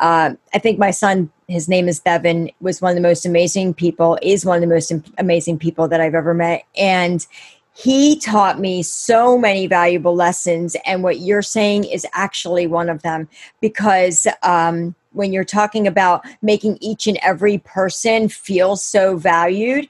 uh, 0.01 0.35
I 0.53 0.59
think 0.59 0.79
my 0.79 0.91
son, 0.91 1.31
his 1.49 1.67
name 1.69 1.89
is 1.89 2.01
Bevan, 2.01 2.51
was 2.61 2.83
one 2.83 2.91
of 2.91 2.97
the 2.97 3.09
most 3.09 3.25
amazing 3.25 3.73
people, 3.73 4.19
is 4.21 4.45
one 4.45 4.57
of 4.57 4.69
the 4.69 4.75
most 4.75 4.93
amazing 5.17 5.59
people 5.59 5.89
that 5.89 6.03
I've 6.03 6.15
ever 6.15 6.35
met. 6.35 6.65
And 6.77 7.27
he 7.77 8.19
taught 8.19 8.59
me 8.59 8.83
so 8.83 9.37
many 9.37 9.67
valuable 9.67 10.15
lessons 10.15 10.77
and 10.87 11.03
what 11.03 11.21
you're 11.21 11.43
saying 11.43 11.85
is 11.85 12.07
actually 12.15 12.67
one 12.67 12.89
of 12.89 13.03
them 13.03 13.29
because 13.61 14.27
um, 14.43 14.95
when 15.13 15.33
you're 15.33 15.45
talking 15.45 15.87
about 15.87 16.25
making 16.41 16.79
each 16.81 17.07
and 17.07 17.19
every 17.23 17.59
person 17.59 18.29
feel 18.29 18.77
so 18.77 19.17
valued 19.17 19.89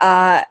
uh, 0.00 0.42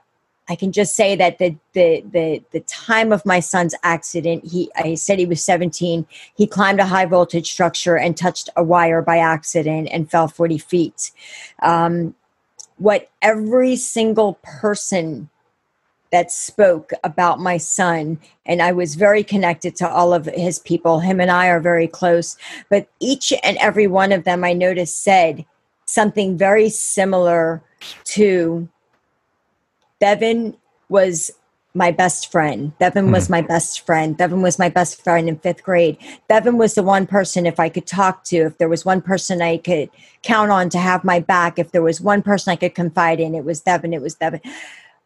I 0.50 0.56
can 0.56 0.72
just 0.72 0.96
say 0.96 1.15
that 1.15 1.39
the, 1.39 1.58
the 1.74 2.03
the 2.10 2.41
the 2.51 2.62
time 2.62 3.12
of 3.12 3.25
my 3.25 3.41
son's 3.41 3.75
accident, 3.84 4.46
he 4.46 4.72
I 4.77 4.96
said 4.96 5.20
he 5.20 5.25
was 5.25 5.44
17. 5.44 6.08
He 6.36 6.48
climbed 6.48 6.79
a 6.79 6.86
high 6.86 7.06
voltage 7.06 7.51
structure 7.51 7.98
and 7.98 8.15
touched 8.15 8.50
a 8.56 8.63
wire 8.63 9.01
by 9.01 9.17
accident 9.17 9.89
and 9.91 10.10
fell 10.10 10.29
40 10.29 10.58
feet. 10.58 11.12
Um, 11.62 12.15
what 12.77 13.10
every 13.22 13.75
single 13.75 14.39
person 14.41 15.29
that 16.12 16.32
spoke 16.32 16.92
about 17.04 17.40
my 17.40 17.58
son 17.58 18.20
and 18.46 18.62
i 18.62 18.72
was 18.72 18.96
very 18.96 19.24
connected 19.24 19.76
to 19.76 19.88
all 19.88 20.14
of 20.14 20.26
his 20.26 20.60
people 20.60 21.00
him 21.00 21.20
and 21.20 21.32
i 21.32 21.48
are 21.48 21.60
very 21.60 21.88
close 21.88 22.38
but 22.70 22.88
each 23.00 23.34
and 23.44 23.58
every 23.58 23.88
one 23.88 24.12
of 24.12 24.24
them 24.24 24.44
i 24.44 24.54
noticed 24.54 25.04
said 25.04 25.46
something 25.86 26.38
very 26.38 26.70
similar 26.70 27.62
to 28.04 28.68
bevan 30.00 30.56
was 30.90 31.32
my 31.78 31.92
best 31.92 32.32
friend. 32.32 32.78
Bevan 32.80 33.12
was 33.12 33.28
hmm. 33.28 33.34
my 33.34 33.42
best 33.42 33.86
friend. 33.86 34.18
Bevan 34.18 34.42
was 34.42 34.58
my 34.58 34.68
best 34.68 35.02
friend 35.04 35.30
in 35.30 35.38
fifth 35.38 35.64
grade. 35.64 35.98
Bevan 36.28 36.58
was 36.58 36.74
the 36.74 36.84
one 36.84 37.06
person, 37.06 37.46
if 37.46 37.60
I 37.60 37.70
could 37.70 37.86
talk 37.86 38.24
to, 38.26 38.38
if 38.38 38.58
there 38.58 38.68
was 38.68 38.84
one 38.84 39.02
person 39.02 39.42
I 39.42 39.58
could 39.58 39.90
count 40.24 40.50
on 40.50 40.70
to 40.72 40.80
have 40.80 41.04
my 41.04 41.20
back, 41.20 41.60
if 41.60 41.72
there 41.72 41.84
was 41.84 42.02
one 42.02 42.24
person 42.24 42.52
I 42.52 42.56
could 42.56 42.74
confide 42.74 43.20
in, 43.20 43.36
it 43.36 43.46
was 43.46 43.62
Bevan. 43.62 43.94
It 43.94 44.02
was 44.02 44.16
Bevan 44.16 44.42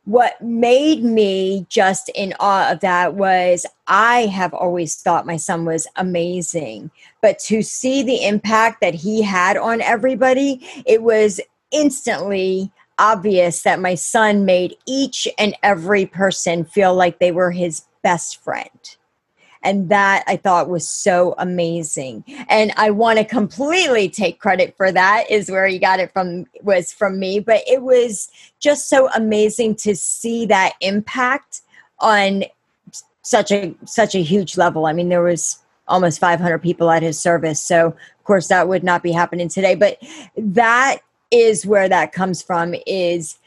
what 0.06 0.42
made 0.42 1.04
me 1.04 1.66
just 1.70 2.10
in 2.16 2.34
awe 2.40 2.72
of 2.72 2.80
that 2.80 3.14
was 3.14 3.66
I 3.88 4.26
have 4.28 4.54
always 4.54 4.96
thought 4.96 5.26
my 5.26 5.38
son 5.38 5.66
was 5.66 5.88
amazing, 5.96 6.90
but 7.22 7.38
to 7.40 7.62
see 7.62 8.02
the 8.02 8.26
impact 8.26 8.82
that 8.82 8.96
he 8.96 9.22
had 9.22 9.58
on 9.58 9.82
everybody, 9.82 10.68
it 10.86 11.04
was 11.04 11.40
instantly 11.72 12.72
obvious 12.98 13.64
that 13.64 13.80
my 13.80 13.96
son 13.96 14.46
made 14.46 14.76
each 14.86 15.28
and 15.38 15.56
every 15.64 16.06
person 16.06 16.66
feel 16.66 16.94
like 16.94 17.20
they 17.20 17.32
were 17.32 17.52
his 17.52 17.84
best 18.04 18.42
friend 18.44 18.98
and 19.64 19.90
that 19.90 20.24
i 20.28 20.36
thought 20.36 20.70
was 20.70 20.88
so 20.88 21.36
amazing. 21.38 22.24
And 22.50 22.72
i 22.78 22.90
want 22.90 23.20
to 23.20 23.26
completely 23.26 24.10
take 24.10 24.40
credit 24.40 24.76
for 24.78 24.92
that 24.92 25.30
is 25.30 25.50
where 25.50 25.68
you 25.68 25.80
got 25.80 26.00
it 26.00 26.12
from 26.12 26.46
was 26.62 26.92
from 26.92 27.20
me. 27.20 27.40
But 27.40 27.62
it 27.68 27.82
was 27.82 28.30
just 28.60 28.90
so 28.90 29.10
amazing 29.12 29.76
to 29.76 29.96
see 29.96 30.46
that 30.48 30.74
impact 30.82 31.62
on 32.00 32.44
such 33.22 33.52
a 33.52 33.76
such 33.86 34.16
a 34.16 34.22
huge 34.22 34.58
level. 34.58 34.86
I 34.86 34.94
mean 34.94 35.10
there 35.10 35.24
was 35.24 35.60
almost 35.88 36.20
500 36.20 36.60
people 36.60 36.90
at 36.90 37.04
his 37.04 37.20
service. 37.20 37.62
So 37.62 37.88
of 37.88 38.24
course 38.24 38.48
that 38.48 38.68
would 38.68 38.84
not 38.84 39.04
be 39.04 39.12
happening 39.12 39.50
today. 39.50 39.76
But 39.76 39.98
that 40.38 41.00
is 41.32 41.66
where 41.66 41.90
that 41.90 42.12
comes 42.12 42.42
from 42.42 42.76
is 42.86 43.38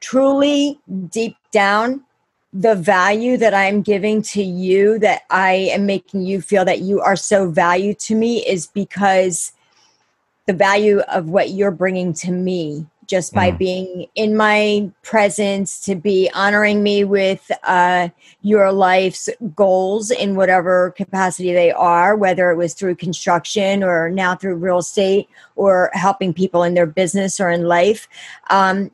truly 0.00 0.80
deep 1.10 1.36
down 1.50 2.04
the 2.52 2.74
value 2.74 3.36
that 3.36 3.54
I'm 3.54 3.82
giving 3.82 4.22
to 4.22 4.42
you, 4.42 4.98
that 5.00 5.22
I 5.30 5.52
am 5.52 5.86
making 5.86 6.22
you 6.22 6.40
feel 6.40 6.64
that 6.64 6.80
you 6.80 7.00
are 7.00 7.16
so 7.16 7.50
valued 7.50 7.98
to 8.00 8.14
me, 8.14 8.44
is 8.46 8.66
because 8.66 9.52
the 10.46 10.54
value 10.54 11.00
of 11.00 11.28
what 11.28 11.50
you're 11.50 11.70
bringing 11.70 12.12
to 12.14 12.32
me 12.32 12.86
just 13.08 13.32
by 13.32 13.50
mm. 13.50 13.58
being 13.58 14.06
in 14.14 14.36
my 14.36 14.88
presence, 15.02 15.80
to 15.80 15.94
be 15.94 16.30
honoring 16.34 16.82
me 16.82 17.04
with 17.04 17.50
uh, 17.64 18.08
your 18.42 18.70
life's 18.70 19.30
goals 19.56 20.10
in 20.10 20.36
whatever 20.36 20.90
capacity 20.90 21.52
they 21.54 21.72
are, 21.72 22.14
whether 22.14 22.50
it 22.50 22.56
was 22.56 22.74
through 22.74 22.94
construction 22.94 23.82
or 23.82 24.10
now 24.10 24.36
through 24.36 24.54
real 24.54 24.78
estate 24.78 25.26
or 25.56 25.90
helping 25.94 26.34
people 26.34 26.62
in 26.62 26.74
their 26.74 26.86
business 26.86 27.40
or 27.40 27.50
in 27.50 27.64
life. 27.64 28.08
Um, 28.50 28.90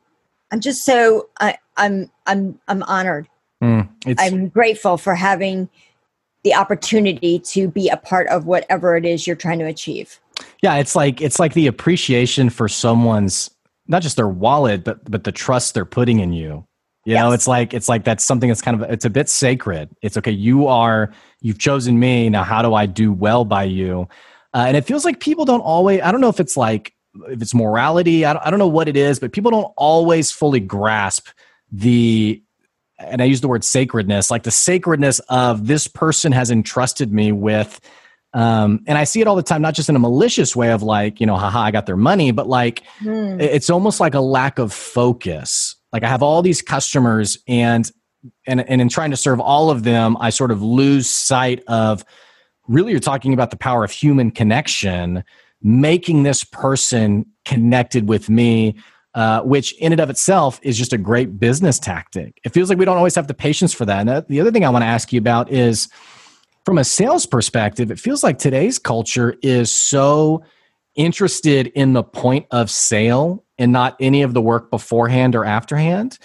I'm 0.51 0.61
just 0.61 0.85
so 0.85 1.27
I, 1.41 1.57
I'm 1.75 2.09
I'm 2.25 2.57
I'm 2.69 2.83
honored 2.83 3.27
Mm, 3.65 4.15
I'm 4.19 4.47
grateful 4.49 4.97
for 4.97 5.15
having 5.15 5.69
the 6.43 6.53
opportunity 6.53 7.39
to 7.39 7.67
be 7.67 7.89
a 7.89 7.97
part 7.97 8.27
of 8.27 8.45
whatever 8.45 8.95
it 8.95 9.05
is 9.05 9.25
you're 9.25 9.35
trying 9.35 9.59
to 9.59 9.65
achieve. 9.65 10.19
Yeah, 10.61 10.75
it's 10.75 10.95
like 10.95 11.21
it's 11.21 11.39
like 11.39 11.53
the 11.53 11.67
appreciation 11.67 12.49
for 12.49 12.67
someone's 12.67 13.49
not 13.87 14.01
just 14.01 14.15
their 14.15 14.27
wallet, 14.27 14.83
but 14.83 15.09
but 15.09 15.23
the 15.23 15.31
trust 15.31 15.73
they're 15.73 15.85
putting 15.85 16.19
in 16.19 16.33
you. 16.33 16.65
You 17.05 17.13
yes. 17.13 17.21
know, 17.21 17.31
it's 17.31 17.47
like 17.47 17.73
it's 17.73 17.89
like 17.89 18.03
that's 18.03 18.23
something 18.23 18.49
that's 18.49 18.61
kind 18.61 18.81
of 18.81 18.89
it's 18.89 19.05
a 19.05 19.09
bit 19.09 19.29
sacred. 19.29 19.89
It's 20.01 20.17
okay. 20.17 20.31
You 20.31 20.67
are 20.67 21.11
you've 21.41 21.59
chosen 21.59 21.99
me. 21.99 22.29
Now, 22.29 22.43
how 22.43 22.61
do 22.61 22.73
I 22.73 22.85
do 22.85 23.11
well 23.11 23.45
by 23.45 23.63
you? 23.63 24.07
Uh, 24.53 24.65
and 24.67 24.77
it 24.77 24.85
feels 24.85 25.05
like 25.05 25.19
people 25.19 25.45
don't 25.45 25.61
always. 25.61 26.01
I 26.01 26.11
don't 26.11 26.21
know 26.21 26.29
if 26.29 26.39
it's 26.39 26.57
like 26.57 26.93
if 27.29 27.41
it's 27.41 27.53
morality. 27.53 28.25
I 28.25 28.33
don't, 28.33 28.45
I 28.45 28.49
don't 28.49 28.59
know 28.59 28.67
what 28.67 28.87
it 28.87 28.97
is, 28.97 29.19
but 29.19 29.31
people 29.31 29.51
don't 29.51 29.71
always 29.77 30.31
fully 30.31 30.59
grasp 30.59 31.27
the 31.71 32.41
and 32.99 33.21
I 33.21 33.25
use 33.25 33.41
the 33.41 33.47
word 33.47 33.63
sacredness, 33.63 34.31
like 34.31 34.43
the 34.43 34.51
sacredness 34.51 35.19
of 35.29 35.67
this 35.67 35.87
person 35.87 36.31
has 36.31 36.51
entrusted 36.51 37.11
me 37.11 37.31
with. 37.31 37.79
Um, 38.33 38.83
and 38.87 38.97
I 38.97 39.05
see 39.05 39.21
it 39.21 39.27
all 39.27 39.35
the 39.35 39.43
time, 39.43 39.61
not 39.61 39.73
just 39.73 39.89
in 39.89 39.95
a 39.95 39.99
malicious 39.99 40.55
way 40.55 40.71
of 40.71 40.83
like, 40.83 41.19
you 41.19 41.25
know, 41.25 41.37
haha, 41.37 41.61
I 41.61 41.71
got 41.71 41.85
their 41.85 41.97
money, 41.97 42.31
but 42.31 42.47
like 42.47 42.83
mm. 43.01 43.41
it's 43.41 43.69
almost 43.69 43.99
like 43.99 44.13
a 44.13 44.19
lack 44.19 44.59
of 44.59 44.73
focus. 44.73 45.75
Like 45.93 46.03
I 46.03 46.09
have 46.09 46.21
all 46.21 46.41
these 46.41 46.61
customers 46.61 47.37
and 47.47 47.89
and 48.47 48.67
and 48.67 48.81
in 48.81 48.89
trying 48.89 49.11
to 49.11 49.17
serve 49.17 49.39
all 49.39 49.69
of 49.69 49.83
them, 49.83 50.17
I 50.19 50.31
sort 50.31 50.51
of 50.51 50.61
lose 50.61 51.09
sight 51.09 51.63
of 51.67 52.03
really 52.67 52.91
you're 52.91 52.99
talking 52.99 53.33
about 53.33 53.51
the 53.51 53.57
power 53.57 53.83
of 53.83 53.91
human 53.91 54.31
connection, 54.31 55.23
making 55.61 56.23
this 56.23 56.43
person 56.43 57.25
connected 57.45 58.09
with 58.09 58.29
me 58.29 58.75
uh, 59.15 59.41
which 59.41 59.73
in 59.79 59.93
and 59.93 60.01
of 60.01 60.09
itself 60.09 60.59
is 60.61 60.77
just 60.77 60.93
a 60.93 60.97
great 60.97 61.39
business 61.39 61.79
tactic. 61.79 62.39
It 62.43 62.49
feels 62.49 62.69
like 62.69 62.77
we 62.77 62.85
don't 62.85 62.97
always 62.97 63.15
have 63.15 63.27
the 63.27 63.33
patience 63.33 63.73
for 63.73 63.85
that. 63.85 64.07
And 64.07 64.25
the 64.27 64.41
other 64.41 64.51
thing 64.51 64.65
I 64.65 64.69
want 64.69 64.83
to 64.83 64.87
ask 64.87 65.11
you 65.13 65.19
about 65.19 65.49
is 65.49 65.87
from 66.65 66.77
a 66.77 66.83
sales 66.83 67.25
perspective, 67.25 67.91
it 67.91 67.99
feels 67.99 68.23
like 68.23 68.37
today's 68.37 68.77
culture 68.77 69.35
is 69.41 69.71
so 69.71 70.43
interested 70.95 71.67
in 71.67 71.93
the 71.93 72.03
point 72.03 72.45
of 72.51 72.69
sale 72.69 73.45
and 73.57 73.71
not 73.71 73.95
any 74.01 74.21
of 74.21 74.33
the 74.33 74.41
work 74.41 74.69
beforehand 74.69 75.35
or 75.35 75.45
afterhand. 75.45 76.19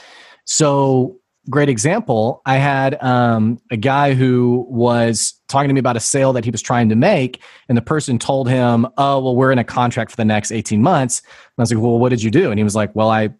So 0.44 1.19
great 1.48 1.68
example. 1.68 2.42
I 2.44 2.56
had 2.56 3.02
um, 3.02 3.60
a 3.70 3.76
guy 3.76 4.14
who 4.14 4.66
was 4.68 5.34
talking 5.48 5.68
to 5.68 5.74
me 5.74 5.80
about 5.80 5.96
a 5.96 6.00
sale 6.00 6.32
that 6.34 6.44
he 6.44 6.50
was 6.50 6.60
trying 6.60 6.88
to 6.90 6.96
make, 6.96 7.42
and 7.68 7.78
the 7.78 7.82
person 7.82 8.18
told 8.18 8.48
him, 8.48 8.86
"Oh, 8.98 9.20
well, 9.20 9.34
we're 9.34 9.52
in 9.52 9.58
a 9.58 9.64
contract 9.64 10.10
for 10.10 10.16
the 10.16 10.24
next 10.24 10.52
eighteen 10.52 10.82
months." 10.82 11.20
And 11.20 11.52
I 11.58 11.62
was 11.62 11.72
like, 11.72 11.82
"Well, 11.82 11.98
what 11.98 12.10
did 12.10 12.22
you 12.22 12.30
do?" 12.30 12.50
And 12.50 12.58
he 12.58 12.64
was 12.64 12.74
like, 12.74 12.94
"Well, 12.94 13.10
I, 13.10 13.30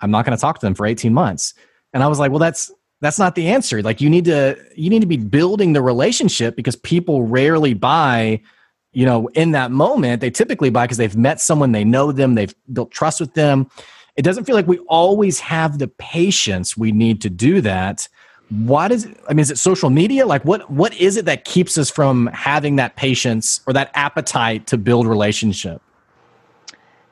I'm 0.00 0.10
not 0.10 0.24
going 0.24 0.36
to 0.36 0.40
talk 0.40 0.58
to 0.60 0.66
them 0.66 0.74
for 0.74 0.86
eighteen 0.86 1.12
months." 1.12 1.54
And 1.92 2.02
I 2.02 2.06
was 2.06 2.18
like, 2.18 2.30
"Well, 2.30 2.38
that's 2.38 2.70
that's 3.00 3.18
not 3.18 3.34
the 3.34 3.48
answer. 3.48 3.82
Like, 3.82 4.00
you 4.00 4.10
need 4.10 4.26
to 4.26 4.56
you 4.76 4.90
need 4.90 5.00
to 5.00 5.06
be 5.06 5.16
building 5.16 5.72
the 5.72 5.82
relationship 5.82 6.54
because 6.54 6.76
people 6.76 7.24
rarely 7.24 7.74
buy." 7.74 8.40
You 8.92 9.04
know, 9.04 9.28
in 9.34 9.50
that 9.50 9.70
moment, 9.70 10.22
they 10.22 10.30
typically 10.30 10.70
buy 10.70 10.84
because 10.84 10.96
they've 10.96 11.14
met 11.14 11.42
someone, 11.42 11.72
they 11.72 11.84
know 11.84 12.10
them, 12.10 12.34
they've 12.34 12.54
built 12.72 12.90
trust 12.90 13.20
with 13.20 13.34
them 13.34 13.70
it 14.18 14.22
doesn't 14.22 14.44
feel 14.44 14.56
like 14.56 14.66
we 14.66 14.78
always 14.88 15.38
have 15.38 15.78
the 15.78 15.86
patience 15.86 16.76
we 16.76 16.90
need 16.90 17.20
to 17.20 17.30
do 17.30 17.60
that. 17.60 18.08
What 18.50 18.90
is 18.90 19.06
i 19.28 19.32
mean 19.32 19.38
is 19.38 19.50
it 19.52 19.58
social 19.58 19.90
media? 19.90 20.26
Like 20.26 20.44
what 20.44 20.68
what 20.68 20.92
is 20.94 21.16
it 21.16 21.24
that 21.26 21.44
keeps 21.44 21.78
us 21.78 21.88
from 21.88 22.26
having 22.26 22.76
that 22.76 22.96
patience 22.96 23.60
or 23.64 23.72
that 23.74 23.92
appetite 23.94 24.66
to 24.66 24.76
build 24.76 25.06
relationship? 25.06 25.80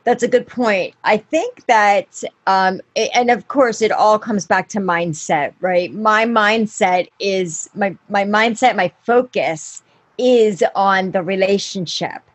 That's 0.03 0.25
a 0.25 0.29
good 0.29 0.49
point. 0.49 0.95
I 1.05 1.19
think 1.19 1.67
that 1.67 2.25
um, 2.49 2.81
it, 2.97 3.11
and 3.15 3.31
of 3.31 3.47
course 3.47 3.83
it 3.83 3.93
all 3.93 4.19
comes 4.19 4.45
back 4.45 4.69
to 4.71 4.79
mindset 4.79 5.55
right? 5.61 5.93
My 5.95 6.25
mindset 6.25 7.07
is 7.21 7.71
my 7.77 7.97
my 8.09 8.25
mindset 8.25 8.75
my 8.75 8.91
focus 9.05 9.85
is 10.19 10.65
on 10.75 11.13
the 11.13 11.23
relationship 11.23 12.26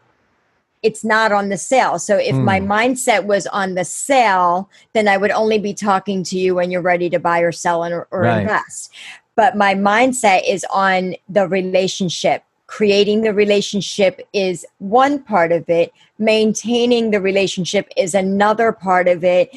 it's 0.84 1.04
not 1.04 1.32
on 1.32 1.50
the 1.50 1.58
sale. 1.58 2.00
So 2.00 2.18
if 2.18 2.36
mm. 2.36 2.44
my 2.44 2.60
hmm. 2.60 2.72
mindset 2.72 3.26
was 3.26 3.46
on 3.48 3.76
the 3.76 3.86
sale, 3.86 4.70
then 4.94 5.08
I 5.08 5.18
would 5.18 5.32
only 5.32 5.60
be 5.60 5.74
talking 5.74 6.24
to 6.24 6.38
you 6.38 6.56
when 6.56 6.72
you're 6.72 6.82
ready 6.82 7.10
to 7.12 7.20
buy 7.20 7.40
or 7.40 7.52
sell 7.52 7.86
or, 7.86 8.08
or 8.12 8.22
right. 8.22 8.42
invest. 8.42 8.92
But 9.36 9.56
my 9.56 9.76
mindset 9.76 10.48
is 10.48 10.66
on 10.72 11.16
the 11.30 11.48
relationship. 11.48 12.44
Creating 12.68 13.22
the 13.22 13.34
relationship 13.34 14.28
is 14.34 14.66
one 14.80 15.20
part 15.20 15.52
of 15.52 15.70
it. 15.70 15.94
Maintaining 16.18 17.12
the 17.12 17.22
relationship 17.22 17.88
is 17.96 18.16
another 18.16 18.72
part 18.72 19.08
of 19.08 19.24
it. 19.24 19.56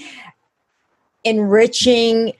Enriching, 1.24 2.32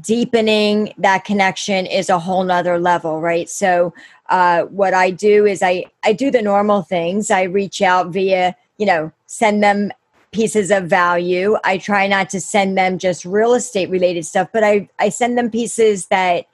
deepening 0.00 0.94
that 0.98 1.24
connection 1.24 1.84
is 1.86 2.08
a 2.08 2.18
whole 2.18 2.44
nother 2.44 2.78
level, 2.78 3.20
right? 3.20 3.50
So 3.50 3.92
uh, 4.30 4.62
what 4.64 4.94
I 4.94 5.10
do 5.10 5.44
is 5.44 5.62
I 5.62 5.84
I 6.04 6.12
do 6.12 6.30
the 6.30 6.42
normal 6.42 6.82
things. 6.82 7.30
I 7.30 7.42
reach 7.42 7.82
out 7.82 8.08
via 8.08 8.56
you 8.78 8.86
know 8.86 9.12
send 9.26 9.62
them 9.62 9.92
pieces 10.32 10.70
of 10.70 10.84
value. 10.84 11.56
I 11.64 11.78
try 11.78 12.06
not 12.06 12.30
to 12.30 12.40
send 12.40 12.78
them 12.78 12.98
just 12.98 13.24
real 13.24 13.54
estate 13.54 13.90
related 13.90 14.24
stuff, 14.24 14.48
but 14.52 14.64
I 14.64 14.88
I 14.98 15.08
send 15.08 15.36
them 15.36 15.50
pieces 15.50 16.06
that 16.06 16.46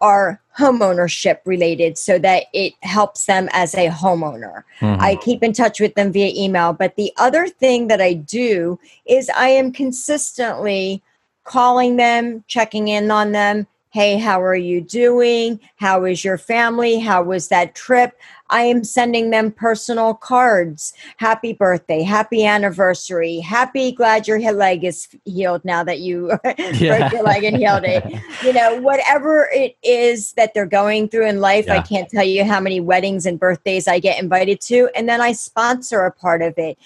are 0.00 0.40
homeownership 0.58 1.38
related 1.44 1.98
so 1.98 2.18
that 2.18 2.44
it 2.54 2.72
helps 2.82 3.26
them 3.26 3.48
as 3.52 3.74
a 3.74 3.88
homeowner. 3.88 4.62
Mm-hmm. 4.80 5.00
I 5.00 5.16
keep 5.16 5.42
in 5.42 5.52
touch 5.52 5.78
with 5.78 5.94
them 5.94 6.10
via 6.10 6.32
email. 6.34 6.72
But 6.72 6.96
the 6.96 7.12
other 7.18 7.48
thing 7.48 7.88
that 7.88 8.00
I 8.00 8.14
do 8.14 8.78
is 9.04 9.30
I 9.36 9.48
am 9.48 9.72
consistently 9.72 11.02
calling 11.44 11.96
them, 11.96 12.44
checking 12.46 12.88
in 12.88 13.10
on 13.10 13.32
them, 13.32 13.66
Hey, 13.92 14.18
how 14.18 14.40
are 14.40 14.54
you 14.54 14.80
doing? 14.80 15.58
How 15.74 16.04
is 16.04 16.24
your 16.24 16.38
family? 16.38 17.00
How 17.00 17.24
was 17.24 17.48
that 17.48 17.74
trip? 17.74 18.16
I 18.48 18.62
am 18.62 18.84
sending 18.84 19.30
them 19.30 19.50
personal 19.50 20.14
cards. 20.14 20.94
Happy 21.16 21.52
birthday, 21.52 22.02
happy 22.02 22.44
anniversary, 22.44 23.40
happy 23.40 23.90
glad 23.90 24.28
your 24.28 24.38
leg 24.52 24.84
is 24.84 25.08
healed 25.24 25.64
now 25.64 25.82
that 25.82 25.98
you 25.98 26.30
yeah. 26.58 26.98
broke 26.98 27.12
your 27.12 27.22
leg 27.24 27.42
and 27.42 27.56
healed 27.56 27.82
it. 27.82 28.04
You 28.44 28.52
know, 28.52 28.80
whatever 28.80 29.48
it 29.52 29.76
is 29.82 30.34
that 30.34 30.54
they're 30.54 30.66
going 30.66 31.08
through 31.08 31.26
in 31.26 31.40
life, 31.40 31.66
yeah. 31.66 31.78
I 31.78 31.82
can't 31.82 32.08
tell 32.08 32.24
you 32.24 32.44
how 32.44 32.60
many 32.60 32.78
weddings 32.78 33.26
and 33.26 33.40
birthdays 33.40 33.88
I 33.88 33.98
get 33.98 34.22
invited 34.22 34.60
to, 34.62 34.88
and 34.94 35.08
then 35.08 35.20
I 35.20 35.32
sponsor 35.32 36.02
a 36.02 36.12
part 36.12 36.42
of 36.42 36.54
it 36.58 36.78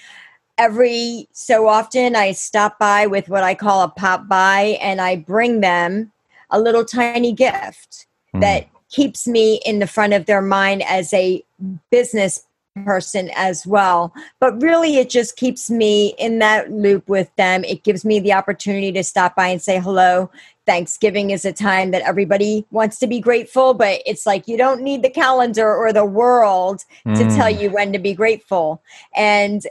every 0.56 1.28
so 1.32 1.66
often 1.66 2.14
I 2.14 2.32
stop 2.32 2.78
by 2.78 3.06
with 3.06 3.28
what 3.28 3.42
I 3.42 3.56
call 3.56 3.82
a 3.82 3.88
pop 3.88 4.28
by 4.28 4.78
and 4.80 5.00
I 5.00 5.16
bring 5.16 5.60
them 5.60 6.12
a 6.54 6.60
little 6.60 6.84
tiny 6.84 7.32
gift 7.32 8.06
mm. 8.34 8.40
that 8.40 8.68
keeps 8.90 9.26
me 9.26 9.60
in 9.66 9.80
the 9.80 9.86
front 9.86 10.12
of 10.12 10.26
their 10.26 10.40
mind 10.40 10.82
as 10.84 11.12
a 11.12 11.44
business 11.90 12.46
person 12.84 13.30
as 13.36 13.66
well. 13.66 14.12
But 14.40 14.60
really, 14.62 14.96
it 14.96 15.10
just 15.10 15.36
keeps 15.36 15.70
me 15.70 16.14
in 16.18 16.38
that 16.40 16.70
loop 16.70 17.08
with 17.08 17.34
them. 17.36 17.64
It 17.64 17.84
gives 17.84 18.04
me 18.04 18.18
the 18.18 18.32
opportunity 18.32 18.92
to 18.92 19.04
stop 19.04 19.36
by 19.36 19.48
and 19.48 19.62
say 19.62 19.78
hello. 19.78 20.30
Thanksgiving 20.66 21.30
is 21.30 21.44
a 21.44 21.52
time 21.52 21.90
that 21.90 22.02
everybody 22.02 22.66
wants 22.70 22.98
to 23.00 23.06
be 23.06 23.20
grateful, 23.20 23.74
but 23.74 24.00
it's 24.06 24.26
like 24.26 24.48
you 24.48 24.56
don't 24.56 24.82
need 24.82 25.02
the 25.02 25.10
calendar 25.10 25.74
or 25.74 25.92
the 25.92 26.04
world 26.04 26.84
mm. 27.06 27.16
to 27.16 27.36
tell 27.36 27.50
you 27.50 27.70
when 27.70 27.92
to 27.92 27.98
be 27.98 28.14
grateful. 28.14 28.82
And 29.14 29.66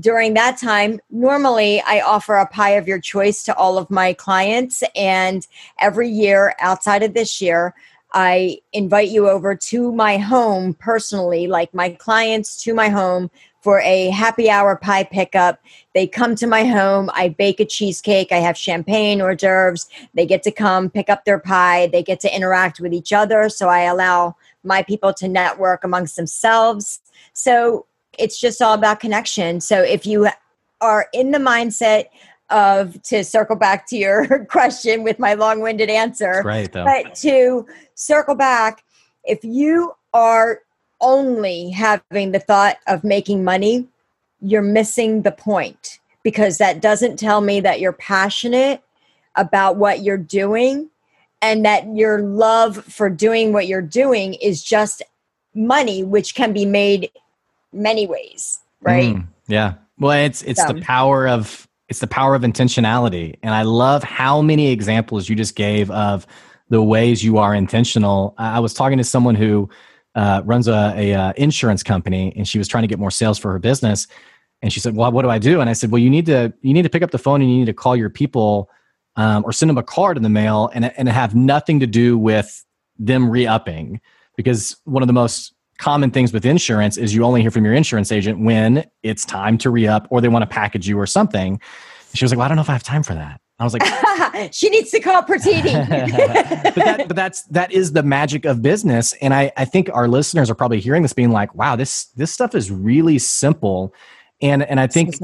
during 0.00 0.34
that 0.34 0.58
time, 0.58 1.00
normally 1.10 1.80
I 1.82 2.00
offer 2.00 2.36
a 2.36 2.46
pie 2.46 2.70
of 2.70 2.88
your 2.88 3.00
choice 3.00 3.42
to 3.44 3.54
all 3.56 3.78
of 3.78 3.90
my 3.90 4.12
clients. 4.12 4.82
And 4.94 5.46
every 5.78 6.08
year 6.08 6.54
outside 6.58 7.02
of 7.02 7.14
this 7.14 7.40
year, 7.40 7.74
I 8.12 8.58
invite 8.72 9.08
you 9.08 9.28
over 9.28 9.56
to 9.56 9.92
my 9.92 10.18
home 10.18 10.74
personally, 10.74 11.48
like 11.48 11.74
my 11.74 11.90
clients 11.90 12.62
to 12.62 12.72
my 12.72 12.88
home 12.88 13.28
for 13.60 13.80
a 13.80 14.10
happy 14.10 14.48
hour 14.48 14.76
pie 14.76 15.04
pickup. 15.04 15.58
They 15.94 16.06
come 16.06 16.36
to 16.36 16.46
my 16.46 16.64
home. 16.64 17.10
I 17.14 17.30
bake 17.30 17.60
a 17.60 17.64
cheesecake. 17.64 18.30
I 18.30 18.36
have 18.36 18.56
champagne, 18.56 19.20
hors 19.20 19.34
d'oeuvres. 19.34 19.88
They 20.12 20.26
get 20.26 20.42
to 20.44 20.52
come 20.52 20.90
pick 20.90 21.08
up 21.08 21.24
their 21.24 21.40
pie. 21.40 21.88
They 21.88 22.02
get 22.02 22.20
to 22.20 22.34
interact 22.36 22.78
with 22.78 22.92
each 22.92 23.12
other. 23.12 23.48
So 23.48 23.68
I 23.68 23.80
allow 23.80 24.36
my 24.62 24.82
people 24.82 25.12
to 25.14 25.26
network 25.26 25.82
amongst 25.82 26.16
themselves. 26.16 27.00
So 27.32 27.86
it's 28.18 28.38
just 28.38 28.62
all 28.62 28.74
about 28.74 29.00
connection. 29.00 29.60
So 29.60 29.82
if 29.82 30.06
you 30.06 30.28
are 30.80 31.06
in 31.12 31.30
the 31.30 31.38
mindset 31.38 32.06
of 32.50 33.02
to 33.04 33.24
circle 33.24 33.56
back 33.56 33.86
to 33.88 33.96
your 33.96 34.44
question 34.50 35.02
with 35.02 35.18
my 35.18 35.34
long-winded 35.34 35.90
answer, 35.90 36.42
right, 36.44 36.70
but 36.72 37.14
to 37.16 37.66
circle 37.94 38.34
back, 38.34 38.84
if 39.24 39.42
you 39.42 39.94
are 40.12 40.60
only 41.00 41.70
having 41.70 42.32
the 42.32 42.40
thought 42.40 42.76
of 42.86 43.04
making 43.04 43.44
money, 43.44 43.86
you're 44.40 44.62
missing 44.62 45.22
the 45.22 45.32
point 45.32 46.00
because 46.22 46.58
that 46.58 46.80
doesn't 46.80 47.18
tell 47.18 47.40
me 47.40 47.60
that 47.60 47.80
you're 47.80 47.92
passionate 47.92 48.82
about 49.36 49.76
what 49.76 50.02
you're 50.02 50.16
doing 50.16 50.88
and 51.42 51.64
that 51.64 51.86
your 51.94 52.20
love 52.20 52.84
for 52.84 53.10
doing 53.10 53.52
what 53.52 53.66
you're 53.66 53.82
doing 53.82 54.34
is 54.34 54.62
just 54.62 55.02
money 55.54 56.02
which 56.02 56.34
can 56.34 56.52
be 56.52 56.64
made 56.64 57.10
many 57.74 58.06
ways, 58.06 58.60
right? 58.80 59.14
Mm, 59.16 59.26
yeah. 59.48 59.74
Well, 59.98 60.12
it's 60.12 60.42
it's 60.42 60.62
so. 60.62 60.72
the 60.72 60.80
power 60.80 61.28
of 61.28 61.68
it's 61.88 61.98
the 61.98 62.06
power 62.06 62.34
of 62.34 62.42
intentionality, 62.42 63.36
and 63.42 63.54
I 63.54 63.62
love 63.62 64.02
how 64.02 64.40
many 64.40 64.70
examples 64.70 65.28
you 65.28 65.36
just 65.36 65.54
gave 65.54 65.90
of 65.90 66.26
the 66.70 66.82
ways 66.82 67.22
you 67.22 67.38
are 67.38 67.54
intentional. 67.54 68.34
I 68.38 68.60
was 68.60 68.74
talking 68.74 68.98
to 68.98 69.04
someone 69.04 69.34
who 69.34 69.68
uh, 70.14 70.42
runs 70.44 70.68
a, 70.68 70.94
a 70.96 71.12
uh, 71.12 71.32
insurance 71.36 71.82
company, 71.82 72.32
and 72.36 72.48
she 72.48 72.58
was 72.58 72.68
trying 72.68 72.82
to 72.82 72.88
get 72.88 72.98
more 72.98 73.10
sales 73.10 73.38
for 73.38 73.52
her 73.52 73.58
business. 73.58 74.06
And 74.62 74.72
she 74.72 74.80
said, 74.80 74.96
"Well, 74.96 75.12
what 75.12 75.22
do 75.22 75.30
I 75.30 75.38
do?" 75.38 75.60
And 75.60 75.68
I 75.68 75.74
said, 75.74 75.90
"Well, 75.90 76.00
you 76.00 76.10
need 76.10 76.26
to 76.26 76.52
you 76.62 76.72
need 76.72 76.82
to 76.82 76.90
pick 76.90 77.02
up 77.02 77.10
the 77.10 77.18
phone 77.18 77.42
and 77.42 77.50
you 77.50 77.58
need 77.58 77.66
to 77.66 77.74
call 77.74 77.96
your 77.96 78.10
people, 78.10 78.70
um, 79.16 79.44
or 79.44 79.52
send 79.52 79.68
them 79.68 79.78
a 79.78 79.82
card 79.82 80.16
in 80.16 80.22
the 80.22 80.28
mail, 80.28 80.70
and 80.72 80.86
and 80.96 81.08
have 81.08 81.34
nothing 81.34 81.80
to 81.80 81.86
do 81.86 82.16
with 82.16 82.64
them 82.98 83.28
re-upping, 83.28 84.00
because 84.36 84.76
one 84.84 85.02
of 85.02 85.06
the 85.06 85.12
most 85.12 85.52
common 85.78 86.10
things 86.10 86.32
with 86.32 86.46
insurance 86.46 86.96
is 86.96 87.14
you 87.14 87.24
only 87.24 87.42
hear 87.42 87.50
from 87.50 87.64
your 87.64 87.74
insurance 87.74 88.12
agent 88.12 88.40
when 88.40 88.84
it's 89.02 89.24
time 89.24 89.58
to 89.58 89.70
re-up 89.70 90.06
or 90.10 90.20
they 90.20 90.28
want 90.28 90.42
to 90.42 90.46
package 90.46 90.86
you 90.86 90.98
or 90.98 91.06
something. 91.06 91.60
She 92.14 92.24
was 92.24 92.30
like, 92.30 92.38
well, 92.38 92.44
I 92.44 92.48
don't 92.48 92.56
know 92.56 92.62
if 92.62 92.70
I 92.70 92.74
have 92.74 92.82
time 92.82 93.02
for 93.02 93.14
that. 93.14 93.40
I 93.58 93.64
was 93.64 93.72
like, 93.72 94.52
she 94.52 94.68
needs 94.68 94.90
to 94.90 95.00
call 95.00 95.22
Pratiti. 95.22 95.64
but, 96.64 96.74
that, 96.74 97.04
but 97.08 97.16
that's 97.16 97.42
that 97.44 97.70
is 97.70 97.92
the 97.92 98.02
magic 98.02 98.44
of 98.44 98.62
business, 98.62 99.12
and 99.22 99.32
I 99.32 99.52
I 99.56 99.64
think 99.64 99.88
our 99.92 100.08
listeners 100.08 100.50
are 100.50 100.56
probably 100.56 100.80
hearing 100.80 101.02
this, 101.02 101.12
being 101.12 101.30
like, 101.30 101.54
wow, 101.54 101.76
this 101.76 102.06
this 102.16 102.32
stuff 102.32 102.54
is 102.56 102.70
really 102.70 103.18
simple, 103.18 103.94
and 104.42 104.64
and 104.64 104.80
I 104.80 104.88
think 104.88 105.14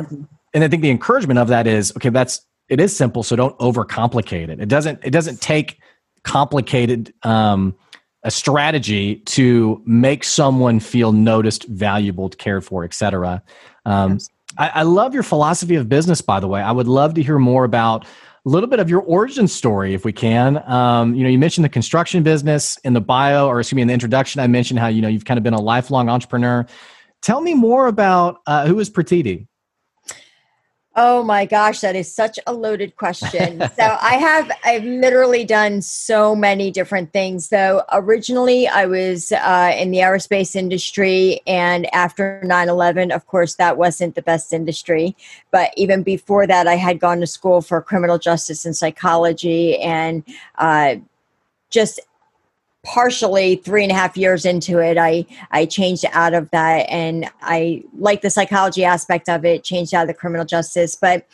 and 0.54 0.64
I 0.64 0.68
think 0.68 0.82
the 0.82 0.90
encouragement 0.90 1.40
of 1.40 1.48
that 1.48 1.66
is 1.66 1.92
okay. 1.96 2.10
That's 2.10 2.40
it 2.68 2.80
is 2.80 2.96
simple, 2.96 3.24
so 3.24 3.34
don't 3.34 3.58
overcomplicate 3.58 4.48
it. 4.48 4.60
It 4.60 4.68
doesn't 4.68 5.00
it 5.02 5.10
doesn't 5.10 5.40
take 5.40 5.80
complicated 6.22 7.12
um, 7.24 7.74
a 8.22 8.30
strategy 8.30 9.16
to 9.16 9.83
make 9.87 10.24
someone 10.24 10.80
feel 10.80 11.12
noticed, 11.12 11.64
valuable, 11.68 12.28
cared 12.28 12.64
for, 12.64 12.85
etc. 12.85 13.42
Um, 13.87 14.18
I, 14.59 14.68
I, 14.68 14.83
love 14.83 15.14
your 15.14 15.22
philosophy 15.22 15.76
of 15.76 15.88
business, 15.88 16.20
by 16.20 16.38
the 16.38 16.48
way. 16.48 16.61
I 16.61 16.72
would 16.72 16.88
love 16.88 17.14
to 17.14 17.22
hear 17.22 17.38
more 17.38 17.64
about 17.64 18.04
a 18.04 18.48
little 18.48 18.68
bit 18.68 18.78
of 18.78 18.90
your 18.90 19.00
origin 19.02 19.48
story, 19.48 19.94
if 19.94 20.04
we 20.04 20.12
can. 20.12 20.62
Um, 20.70 21.14
you 21.14 21.24
know, 21.24 21.30
you 21.30 21.38
mentioned 21.38 21.64
the 21.64 21.70
construction 21.70 22.22
business 22.22 22.78
in 22.78 22.92
the 22.92 23.00
bio, 23.00 23.46
or 23.46 23.61
excuse 23.61 23.76
me, 23.76 23.83
in 23.83 23.88
the 23.88 23.94
introduction. 23.94 24.40
I 24.40 24.46
mentioned 24.46 24.80
how 24.80 24.88
you 24.88 25.00
know 25.00 25.09
you've 25.09 25.24
kind 25.24 25.38
of 25.38 25.44
been 25.44 25.54
a 25.54 25.61
lifelong 25.61 26.09
entrepreneur. 26.09 26.66
Tell 27.22 27.40
me 27.40 27.54
more 27.54 27.87
about 27.87 28.38
uh, 28.46 28.66
who 28.66 28.78
is 28.80 28.90
Pratiti. 28.90 29.46
Oh 31.02 31.22
my 31.22 31.46
gosh, 31.46 31.80
that 31.80 31.96
is 31.96 32.14
such 32.14 32.38
a 32.46 32.52
loaded 32.52 32.94
question. 32.96 33.60
so 33.60 33.96
I 34.02 34.16
have 34.16 34.50
I've 34.66 34.84
literally 34.84 35.46
done 35.46 35.80
so 35.80 36.36
many 36.36 36.70
different 36.70 37.10
things. 37.10 37.48
Though 37.48 37.84
originally 37.90 38.68
I 38.68 38.84
was 38.84 39.32
uh, 39.32 39.72
in 39.74 39.92
the 39.92 40.00
aerospace 40.00 40.54
industry, 40.54 41.40
and 41.46 41.86
after 41.94 42.42
9-11, 42.44 43.14
of 43.14 43.26
course, 43.26 43.54
that 43.54 43.78
wasn't 43.78 44.14
the 44.14 44.20
best 44.20 44.52
industry. 44.52 45.16
But 45.50 45.70
even 45.74 46.02
before 46.02 46.46
that, 46.46 46.66
I 46.66 46.74
had 46.76 47.00
gone 47.00 47.20
to 47.20 47.26
school 47.26 47.62
for 47.62 47.80
criminal 47.80 48.18
justice 48.18 48.66
and 48.66 48.76
psychology, 48.76 49.78
and 49.78 50.22
uh, 50.58 50.96
just 51.70 51.98
partially 52.83 53.57
three 53.57 53.83
and 53.83 53.93
a 53.93 53.95
half 53.95 54.16
years 54.16 54.47
into 54.47 54.79
it 54.79 54.97
i 54.97 55.25
i 55.51 55.66
changed 55.66 56.05
out 56.12 56.33
of 56.33 56.51
that. 56.51 56.88
And 56.88 57.29
i 57.43 57.83
like 57.99 58.23
the 58.23 58.31
psychology 58.31 58.85
aspect 58.85 59.29
of 59.29 59.45
it 59.45 59.64
changed 59.64 59.93
out 59.93 60.03
of 60.03 60.09
the 60.09 60.14
criminal 60.14 60.47
justice. 60.47 60.95
But 60.95 61.27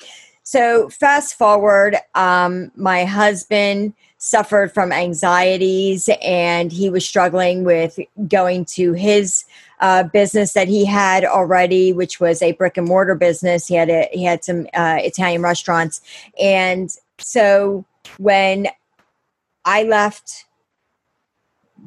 so 0.43 0.89
fast 0.89 1.37
forward 1.37 1.97
um, 2.15 2.73
my 2.75 3.05
husband 3.05 3.95
suffered 4.19 4.73
from 4.73 4.91
anxieties 4.91 6.09
and 6.23 6.73
he 6.73 6.91
was 6.91 7.07
struggling 7.07 7.63
with 7.65 7.99
going 8.29 8.65
to 8.65 8.93
his 8.95 9.45
uh, 9.81 10.03
business 10.05 10.55
that 10.55 10.69
he 10.69 10.85
had 10.85 11.25
already 11.25 11.93
which 11.93 12.19
was 12.19 12.43
a 12.43 12.53
brick 12.53 12.77
and 12.77 12.89
mortar 12.89 13.15
business. 13.15 13.69
He 13.69 13.75
had 13.75 13.91
a, 13.91 14.09
he 14.13 14.25
had 14.25 14.43
some 14.43 14.67
uh, 14.75 14.99
italian 15.01 15.43
restaurants. 15.43 16.01
And 16.41 16.91
so 17.19 17.85
when 18.19 18.67
i 19.65 19.85
left 19.85 20.46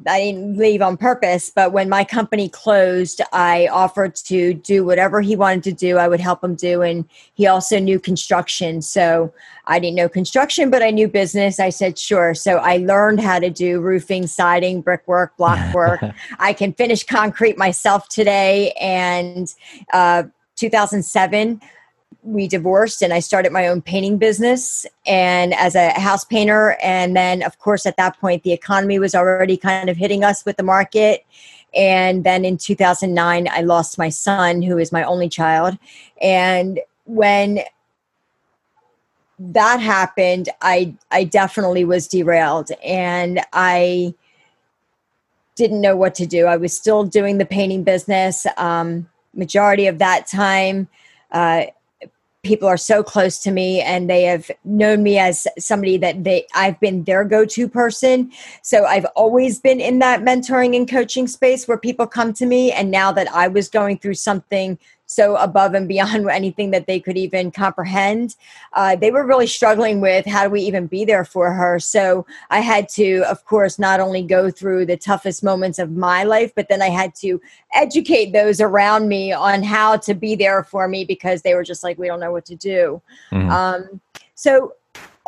I 0.06 0.20
didn't 0.20 0.56
leave 0.56 0.82
on 0.82 0.96
purpose, 0.96 1.50
but 1.54 1.72
when 1.72 1.88
my 1.88 2.04
company 2.04 2.48
closed, 2.48 3.20
I 3.32 3.68
offered 3.68 4.14
to 4.16 4.54
do 4.54 4.84
whatever 4.84 5.20
he 5.20 5.36
wanted 5.36 5.62
to 5.64 5.72
do. 5.72 5.98
I 5.98 6.08
would 6.08 6.20
help 6.20 6.42
him 6.42 6.54
do. 6.54 6.82
And 6.82 7.08
he 7.34 7.46
also 7.46 7.78
knew 7.78 7.98
construction. 7.98 8.82
So 8.82 9.32
I 9.66 9.78
didn't 9.78 9.96
know 9.96 10.08
construction, 10.08 10.70
but 10.70 10.82
I 10.82 10.90
knew 10.90 11.08
business. 11.08 11.60
I 11.60 11.70
said, 11.70 11.98
sure. 11.98 12.34
So 12.34 12.56
I 12.56 12.78
learned 12.78 13.20
how 13.20 13.38
to 13.38 13.50
do 13.50 13.80
roofing, 13.80 14.26
siding, 14.26 14.80
brickwork, 14.80 15.36
block 15.36 15.74
work. 15.74 16.02
I 16.38 16.52
can 16.52 16.72
finish 16.72 17.04
concrete 17.04 17.58
myself 17.58 18.08
today. 18.08 18.72
And 18.80 19.54
uh, 19.92 20.24
2007, 20.56 21.60
we 22.22 22.46
divorced 22.46 23.02
and 23.02 23.12
I 23.12 23.20
started 23.20 23.52
my 23.52 23.66
own 23.66 23.80
painting 23.82 24.18
business 24.18 24.86
and 25.06 25.54
as 25.54 25.74
a 25.74 25.90
house 25.98 26.24
painter. 26.24 26.76
And 26.82 27.16
then, 27.16 27.42
of 27.42 27.58
course, 27.58 27.86
at 27.86 27.96
that 27.96 28.18
point, 28.20 28.42
the 28.42 28.52
economy 28.52 28.98
was 28.98 29.14
already 29.14 29.56
kind 29.56 29.88
of 29.88 29.96
hitting 29.96 30.22
us 30.22 30.44
with 30.44 30.56
the 30.56 30.62
market. 30.62 31.24
And 31.74 32.24
then 32.24 32.44
in 32.44 32.56
2009, 32.58 33.48
I 33.50 33.60
lost 33.62 33.96
my 33.96 34.08
son, 34.08 34.60
who 34.62 34.76
is 34.78 34.92
my 34.92 35.02
only 35.04 35.28
child. 35.28 35.78
And 36.20 36.80
when 37.04 37.60
that 39.40 39.80
happened, 39.80 40.50
I 40.60 40.94
I 41.10 41.24
definitely 41.24 41.84
was 41.84 42.06
derailed, 42.06 42.70
and 42.84 43.40
I 43.54 44.14
didn't 45.56 45.80
know 45.80 45.96
what 45.96 46.14
to 46.16 46.26
do. 46.26 46.46
I 46.46 46.56
was 46.56 46.76
still 46.76 47.04
doing 47.04 47.38
the 47.38 47.46
painting 47.46 47.82
business. 47.82 48.46
Um, 48.58 49.08
majority 49.34 49.86
of 49.86 49.98
that 49.98 50.26
time, 50.26 50.88
uh, 51.32 51.64
people 52.42 52.66
are 52.66 52.76
so 52.76 53.02
close 53.02 53.38
to 53.38 53.50
me 53.50 53.80
and 53.82 54.08
they 54.08 54.22
have 54.22 54.50
known 54.64 55.02
me 55.02 55.18
as 55.18 55.46
somebody 55.58 55.98
that 55.98 56.24
they 56.24 56.46
I've 56.54 56.80
been 56.80 57.04
their 57.04 57.24
go-to 57.24 57.68
person. 57.68 58.32
So 58.62 58.86
I've 58.86 59.04
always 59.16 59.60
been 59.60 59.80
in 59.80 59.98
that 59.98 60.20
mentoring 60.20 60.74
and 60.74 60.88
coaching 60.88 61.26
space 61.26 61.68
where 61.68 61.78
people 61.78 62.06
come 62.06 62.32
to 62.34 62.46
me 62.46 62.72
and 62.72 62.90
now 62.90 63.12
that 63.12 63.28
I 63.32 63.48
was 63.48 63.68
going 63.68 63.98
through 63.98 64.14
something 64.14 64.78
so 65.10 65.34
above 65.36 65.74
and 65.74 65.88
beyond 65.88 66.30
anything 66.30 66.70
that 66.70 66.86
they 66.86 67.00
could 67.00 67.18
even 67.18 67.50
comprehend. 67.50 68.36
Uh, 68.74 68.94
they 68.94 69.10
were 69.10 69.26
really 69.26 69.46
struggling 69.46 70.00
with 70.00 70.24
how 70.24 70.44
do 70.44 70.50
we 70.50 70.62
even 70.62 70.86
be 70.86 71.04
there 71.04 71.24
for 71.24 71.52
her. 71.52 71.80
So 71.80 72.24
I 72.50 72.60
had 72.60 72.88
to, 72.90 73.24
of 73.28 73.44
course, 73.44 73.76
not 73.76 73.98
only 73.98 74.22
go 74.22 74.52
through 74.52 74.86
the 74.86 74.96
toughest 74.96 75.42
moments 75.42 75.80
of 75.80 75.90
my 75.90 76.22
life, 76.22 76.52
but 76.54 76.68
then 76.68 76.80
I 76.80 76.90
had 76.90 77.16
to 77.16 77.40
educate 77.74 78.32
those 78.32 78.60
around 78.60 79.08
me 79.08 79.32
on 79.32 79.64
how 79.64 79.96
to 79.96 80.14
be 80.14 80.36
there 80.36 80.62
for 80.62 80.86
me 80.86 81.04
because 81.04 81.42
they 81.42 81.54
were 81.56 81.64
just 81.64 81.82
like, 81.82 81.98
we 81.98 82.06
don't 82.06 82.20
know 82.20 82.32
what 82.32 82.46
to 82.46 82.54
do. 82.54 83.02
Mm-hmm. 83.32 83.50
Um, 83.50 84.00
so 84.36 84.74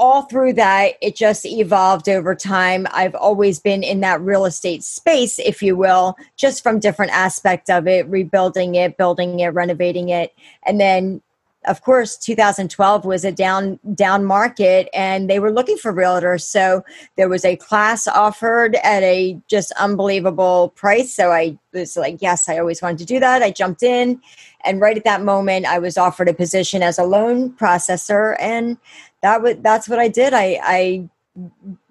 all 0.02 0.22
through 0.22 0.52
that, 0.52 0.94
it 1.00 1.14
just 1.14 1.46
evolved 1.46 2.08
over 2.08 2.34
time. 2.34 2.88
I've 2.90 3.14
always 3.14 3.60
been 3.60 3.84
in 3.84 4.00
that 4.00 4.20
real 4.20 4.44
estate 4.46 4.82
space, 4.82 5.38
if 5.38 5.62
you 5.62 5.76
will, 5.76 6.16
just 6.36 6.60
from 6.60 6.80
different 6.80 7.12
aspects 7.12 7.70
of 7.70 7.86
it, 7.86 8.08
rebuilding 8.08 8.74
it, 8.74 8.96
building 8.96 9.38
it, 9.38 9.50
renovating 9.50 10.08
it. 10.08 10.34
And 10.66 10.80
then 10.80 11.22
of 11.66 11.82
course 11.82 12.16
2012 12.16 13.04
was 13.04 13.24
a 13.24 13.30
down 13.30 13.78
down 13.94 14.24
market 14.24 14.88
and 14.92 15.30
they 15.30 15.38
were 15.38 15.52
looking 15.52 15.76
for 15.76 15.92
realtors 15.92 16.42
so 16.42 16.84
there 17.16 17.28
was 17.28 17.44
a 17.44 17.54
class 17.54 18.08
offered 18.08 18.74
at 18.82 19.00
a 19.04 19.38
just 19.46 19.70
unbelievable 19.78 20.70
price 20.74 21.14
so 21.14 21.30
i 21.30 21.56
was 21.72 21.96
like 21.96 22.20
yes 22.20 22.48
i 22.48 22.58
always 22.58 22.82
wanted 22.82 22.98
to 22.98 23.04
do 23.04 23.20
that 23.20 23.42
i 23.42 23.50
jumped 23.52 23.84
in 23.84 24.20
and 24.64 24.80
right 24.80 24.96
at 24.96 25.04
that 25.04 25.22
moment 25.22 25.64
i 25.64 25.78
was 25.78 25.96
offered 25.96 26.28
a 26.28 26.34
position 26.34 26.82
as 26.82 26.98
a 26.98 27.04
loan 27.04 27.52
processor 27.52 28.34
and 28.40 28.76
that 29.22 29.42
would 29.42 29.62
that's 29.62 29.88
what 29.88 29.98
I 29.98 30.08
did. 30.08 30.35
I 30.35 30.58
I 30.62 31.08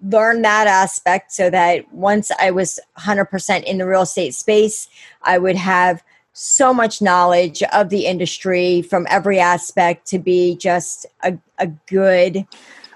learned 0.08 0.44
that 0.44 0.66
aspect 0.66 1.32
so 1.32 1.50
that 1.50 1.92
once 1.92 2.30
I 2.38 2.52
was 2.52 2.78
100% 2.98 3.64
in 3.64 3.78
the 3.78 3.86
real 3.86 4.02
estate 4.02 4.34
space, 4.34 4.88
I 5.22 5.38
would 5.38 5.56
have 5.56 6.02
so 6.32 6.72
much 6.72 7.02
knowledge 7.02 7.62
of 7.72 7.88
the 7.88 8.06
industry 8.06 8.82
from 8.82 9.06
every 9.10 9.38
aspect 9.38 10.06
to 10.06 10.18
be 10.18 10.56
just 10.56 11.06
a, 11.24 11.36
a 11.58 11.66
good 11.86 12.46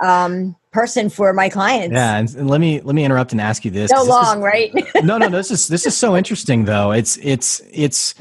um, 0.01 0.57
person 0.73 1.11
for 1.11 1.33
my 1.33 1.49
clients. 1.49 1.95
Yeah, 1.95 2.19
and, 2.19 2.49
let 2.49 2.61
me 2.61 2.81
let 2.81 2.95
me 2.95 3.05
interrupt 3.05 3.33
and 3.33 3.41
ask 3.41 3.65
you 3.65 3.71
this. 3.71 3.91
So 3.91 4.05
long, 4.05 4.39
is, 4.39 4.43
right? 4.43 4.73
no, 5.05 5.19
no, 5.19 5.29
this 5.29 5.51
is 5.51 5.69
this 5.69 5.87
is 5.87 5.97
so 5.97 6.17
interesting 6.17 6.65
though. 6.65 6.93
It's 6.93 7.19
it's 7.23 7.61
it's 7.73 8.15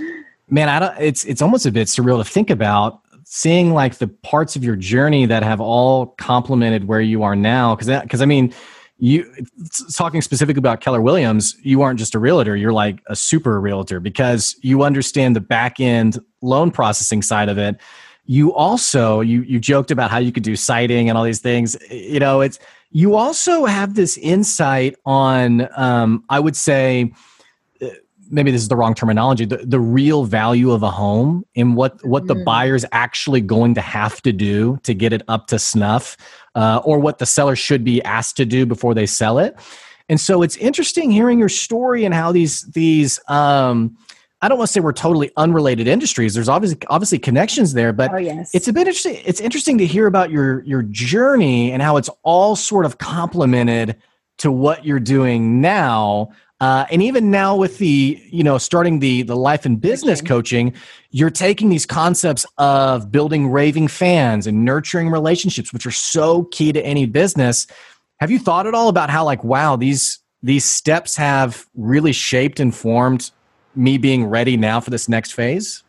man, 0.50 0.68
I 0.68 0.80
don't. 0.80 0.96
It's 1.00 1.24
it's 1.26 1.42
almost 1.42 1.66
a 1.66 1.72
bit 1.72 1.88
surreal 1.88 2.18
to 2.24 2.30
think 2.30 2.50
about 2.50 3.02
seeing 3.36 3.74
like 3.74 3.96
the 3.96 4.08
parts 4.08 4.56
of 4.56 4.64
your 4.64 4.76
journey 4.76 5.26
that 5.26 5.44
have 5.44 5.60
all 5.60 6.08
complemented 6.18 6.88
where 6.88 7.02
you 7.02 7.24
are 7.24 7.36
now 7.36 7.76
because 7.76 8.02
because 8.02 8.22
i 8.22 8.26
mean 8.26 8.54
you 8.98 9.30
talking 9.94 10.22
specifically 10.22 10.60
about 10.60 10.80
keller 10.80 11.02
williams 11.02 11.58
you 11.62 11.82
aren't 11.82 12.00
just 12.00 12.16
a 12.16 12.20
realtor 12.20 12.56
you're 12.56 12.72
like 12.72 13.02
a 13.08 13.16
super 13.16 13.60
realtor 13.60 14.00
because 14.00 14.56
you 14.62 14.84
understand 14.84 15.36
the 15.36 15.42
back 15.42 15.80
end 15.80 16.18
loan 16.46 16.72
processing 16.72 17.22
side 17.22 17.50
of 17.50 17.58
it. 17.58 17.76
You 18.28 18.54
also 18.54 19.22
you 19.22 19.42
you 19.42 19.60
joked 19.60 19.92
about 19.92 20.10
how 20.10 20.18
you 20.18 20.32
could 20.32 20.44
do 20.44 20.56
siding 20.56 21.10
and 21.10 21.18
all 21.18 21.24
these 21.24 21.42
things 21.42 21.78
you 21.92 22.20
know 22.20 22.42
it's 22.42 22.58
you 22.90 23.16
also 23.16 23.66
have 23.66 23.94
this 23.94 24.18
insight 24.18 24.96
on 25.06 25.68
um, 25.78 26.24
i 26.30 26.40
would 26.40 26.56
say 26.56 27.14
maybe 28.30 28.52
this 28.52 28.62
is 28.62 28.68
the 28.68 28.76
wrong 28.76 28.94
terminology 28.94 29.46
the, 29.46 29.58
the 29.58 29.80
real 29.80 30.24
value 30.26 30.72
of 30.72 30.84
a 30.84 30.90
home 30.90 31.46
and 31.56 31.76
what 31.76 32.04
what 32.06 32.28
the 32.28 32.36
mm. 32.36 32.46
buyer's 32.46 32.86
actually 32.92 33.42
going 33.42 33.74
to 33.74 33.82
have 33.82 34.22
to 34.22 34.32
do 34.32 34.78
to 34.84 34.94
get 34.94 35.14
it 35.14 35.22
up 35.28 35.48
to 35.48 35.60
snuff 35.60 36.18
uh, 36.56 36.82
or 36.84 37.00
what 37.00 37.20
the 37.20 37.26
seller 37.26 37.56
should 37.56 37.84
be 37.84 38.02
asked 38.04 38.38
to 38.38 38.46
do 38.46 38.66
before 38.66 38.94
they 38.94 39.06
sell 39.06 39.40
it 39.40 39.56
and 40.10 40.20
so 40.20 40.42
it's 40.42 40.58
interesting 40.58 41.12
hearing 41.12 41.40
your 41.40 41.50
story 41.50 42.06
and 42.06 42.14
how 42.14 42.32
these 42.32 42.62
these 42.72 43.20
um, 43.28 43.98
I 44.42 44.48
don't 44.48 44.60
want 44.60 44.68
to 44.68 44.74
say 44.74 44.80
we're 44.80 44.94
totally 44.94 45.32
unrelated 45.38 45.88
industries. 45.88 46.36
There's 46.36 46.50
obviously 46.50 46.78
obviously 46.88 47.18
connections 47.18 47.74
there, 47.74 47.92
but 47.92 48.14
oh, 48.14 48.18
yes. 48.18 48.54
it's 48.54 48.68
a 48.68 48.74
bit 48.74 48.82
interesting. 48.82 49.20
It's 49.26 49.40
interesting 49.40 49.78
to 49.80 49.86
hear 49.88 50.06
about 50.06 50.30
your 50.30 50.64
your 50.66 50.84
journey 50.84 51.72
and 51.72 51.82
how 51.82 51.98
it's 51.98 52.10
all 52.22 52.56
sort 52.56 52.86
of 52.86 53.00
complemented 53.00 53.96
to 54.40 54.52
what 54.52 54.86
you're 54.86 55.00
doing 55.00 55.62
now. 55.62 56.30
Uh, 56.62 56.86
and 56.90 57.02
even 57.04 57.32
now 57.32 57.56
with 57.56 57.80
the 57.80 58.22
you 58.30 58.44
know 58.44 58.58
starting 58.58 59.00
the 59.00 59.24
the 59.24 59.36
life 59.36 59.66
and 59.66 59.82
business 59.82 60.22
coaching. 60.22 60.74
you're 61.12 61.30
taking 61.30 61.68
these 61.70 61.86
concepts 61.86 62.46
of 62.58 63.12
building 63.12 63.50
raving 63.50 63.90
fans 63.90 64.48
and 64.48 64.64
nurturing 64.64 65.10
relationships 65.10 65.74
which 65.74 65.86
are 65.86 65.92
so 65.92 66.46
key 66.46 66.72
to 66.72 66.84
any 66.86 67.06
business. 67.06 67.68
Have 68.20 68.32
you 68.32 68.40
thought 68.40 68.68
at 68.68 68.74
all 68.74 68.88
about 68.88 69.10
how 69.10 69.26
like 69.26 69.44
wow 69.44 69.76
these 69.76 70.20
these 70.42 70.64
steps 70.64 71.18
have 71.18 71.66
really 71.76 72.14
shaped 72.14 72.62
and 72.62 72.74
formed 72.74 73.32
me 73.76 73.98
being 73.98 74.26
ready 74.26 74.56
now 74.56 74.80
for 74.80 74.92
this 74.92 75.10
next 75.10 75.34
phase? 75.34 75.84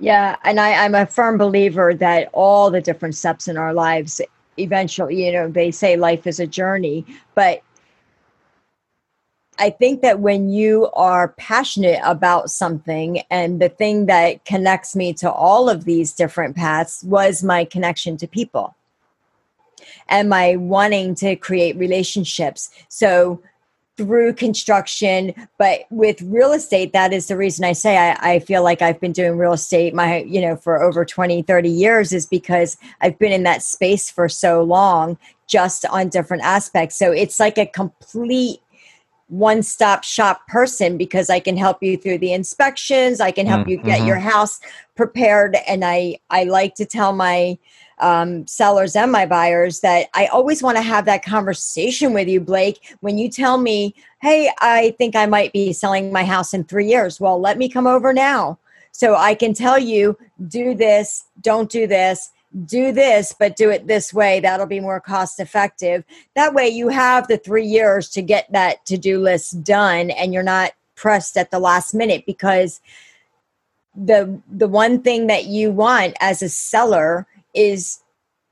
Yeah 0.00 0.34
and 0.42 0.58
I, 0.58 0.84
i'm 0.84 0.96
a 0.96 1.06
firm 1.06 1.38
believer 1.38 1.94
that 1.94 2.28
all 2.32 2.72
the 2.72 2.80
different 2.80 3.14
steps 3.14 3.46
in 3.46 3.56
our 3.56 3.72
lives 3.72 4.20
eventually 4.56 5.24
you 5.26 5.32
know 5.32 5.48
they 5.48 5.70
say 5.70 5.96
life 5.96 6.26
is 6.26 6.40
a 6.40 6.46
journey 6.46 7.06
but 7.36 7.62
I 9.58 9.70
think 9.70 10.02
that 10.02 10.20
when 10.20 10.50
you 10.50 10.88
are 10.94 11.28
passionate 11.28 12.00
about 12.04 12.50
something, 12.50 13.22
and 13.30 13.60
the 13.60 13.68
thing 13.68 14.06
that 14.06 14.44
connects 14.44 14.94
me 14.94 15.12
to 15.14 15.30
all 15.30 15.68
of 15.68 15.84
these 15.84 16.12
different 16.12 16.56
paths 16.56 17.02
was 17.04 17.42
my 17.42 17.64
connection 17.64 18.16
to 18.18 18.26
people 18.26 18.74
and 20.08 20.28
my 20.28 20.56
wanting 20.56 21.14
to 21.16 21.36
create 21.36 21.76
relationships. 21.76 22.70
So, 22.88 23.42
through 23.96 24.32
construction 24.32 25.34
but 25.58 25.80
with 25.90 26.22
real 26.22 26.52
estate 26.52 26.92
that 26.92 27.12
is 27.12 27.26
the 27.26 27.36
reason 27.36 27.64
i 27.64 27.72
say 27.72 27.98
I, 27.98 28.34
I, 28.34 28.38
feel 28.38 28.62
like 28.62 28.80
i've 28.80 29.00
been 29.00 29.10
doing 29.10 29.36
real 29.36 29.54
estate 29.54 29.92
my 29.92 30.18
you 30.18 30.40
know 30.40 30.54
for 30.54 30.80
over 30.80 31.04
20 31.04 31.42
30 31.42 31.68
years 31.68 32.12
is 32.12 32.24
because 32.24 32.76
i've 33.00 33.18
been 33.18 33.32
in 33.32 33.42
that 33.42 33.60
space 33.60 34.08
for 34.08 34.28
so 34.28 34.62
long 34.62 35.18
just 35.48 35.84
on 35.86 36.10
different 36.10 36.44
aspects 36.44 36.96
so 36.96 37.10
it's 37.10 37.40
like 37.40 37.58
a 37.58 37.66
complete 37.66 38.60
one 39.28 39.62
stop 39.62 40.04
shop 40.04 40.46
person 40.48 40.96
because 40.96 41.30
I 41.30 41.38
can 41.38 41.56
help 41.56 41.82
you 41.82 41.96
through 41.96 42.18
the 42.18 42.32
inspections. 42.32 43.20
I 43.20 43.30
can 43.30 43.46
help 43.46 43.66
mm, 43.66 43.70
you 43.70 43.76
get 43.76 43.98
mm-hmm. 43.98 44.06
your 44.06 44.18
house 44.18 44.60
prepared. 44.96 45.56
And 45.66 45.84
I, 45.84 46.18
I 46.30 46.44
like 46.44 46.74
to 46.76 46.86
tell 46.86 47.12
my 47.12 47.58
um, 48.00 48.46
sellers 48.46 48.96
and 48.96 49.12
my 49.12 49.26
buyers 49.26 49.80
that 49.80 50.08
I 50.14 50.26
always 50.26 50.62
want 50.62 50.76
to 50.76 50.82
have 50.82 51.04
that 51.06 51.24
conversation 51.24 52.14
with 52.14 52.28
you, 52.28 52.40
Blake. 52.40 52.96
When 53.00 53.18
you 53.18 53.28
tell 53.28 53.58
me, 53.58 53.94
hey, 54.22 54.50
I 54.60 54.94
think 54.98 55.14
I 55.14 55.26
might 55.26 55.52
be 55.52 55.72
selling 55.72 56.12
my 56.12 56.24
house 56.24 56.54
in 56.54 56.64
three 56.64 56.88
years, 56.88 57.20
well, 57.20 57.40
let 57.40 57.58
me 57.58 57.68
come 57.68 57.86
over 57.86 58.12
now. 58.12 58.58
So 58.92 59.14
I 59.14 59.34
can 59.34 59.52
tell 59.52 59.78
you, 59.78 60.16
do 60.48 60.74
this, 60.74 61.24
don't 61.40 61.70
do 61.70 61.86
this 61.86 62.30
do 62.64 62.92
this, 62.92 63.34
but 63.38 63.56
do 63.56 63.70
it 63.70 63.86
this 63.86 64.12
way. 64.12 64.40
That'll 64.40 64.66
be 64.66 64.80
more 64.80 65.00
cost 65.00 65.38
effective. 65.38 66.04
That 66.34 66.54
way, 66.54 66.68
you 66.68 66.88
have 66.88 67.28
the 67.28 67.38
three 67.38 67.66
years 67.66 68.08
to 68.10 68.22
get 68.22 68.50
that 68.52 68.84
to 68.86 68.96
do 68.96 69.20
list 69.20 69.62
done 69.62 70.10
and 70.10 70.32
you're 70.32 70.42
not 70.42 70.72
pressed 70.94 71.36
at 71.36 71.50
the 71.50 71.58
last 71.58 71.94
minute 71.94 72.24
because 72.26 72.80
the 73.94 74.40
the 74.50 74.68
one 74.68 75.00
thing 75.00 75.26
that 75.26 75.46
you 75.46 75.70
want 75.70 76.14
as 76.20 76.42
a 76.42 76.48
seller 76.48 77.26
is 77.54 78.00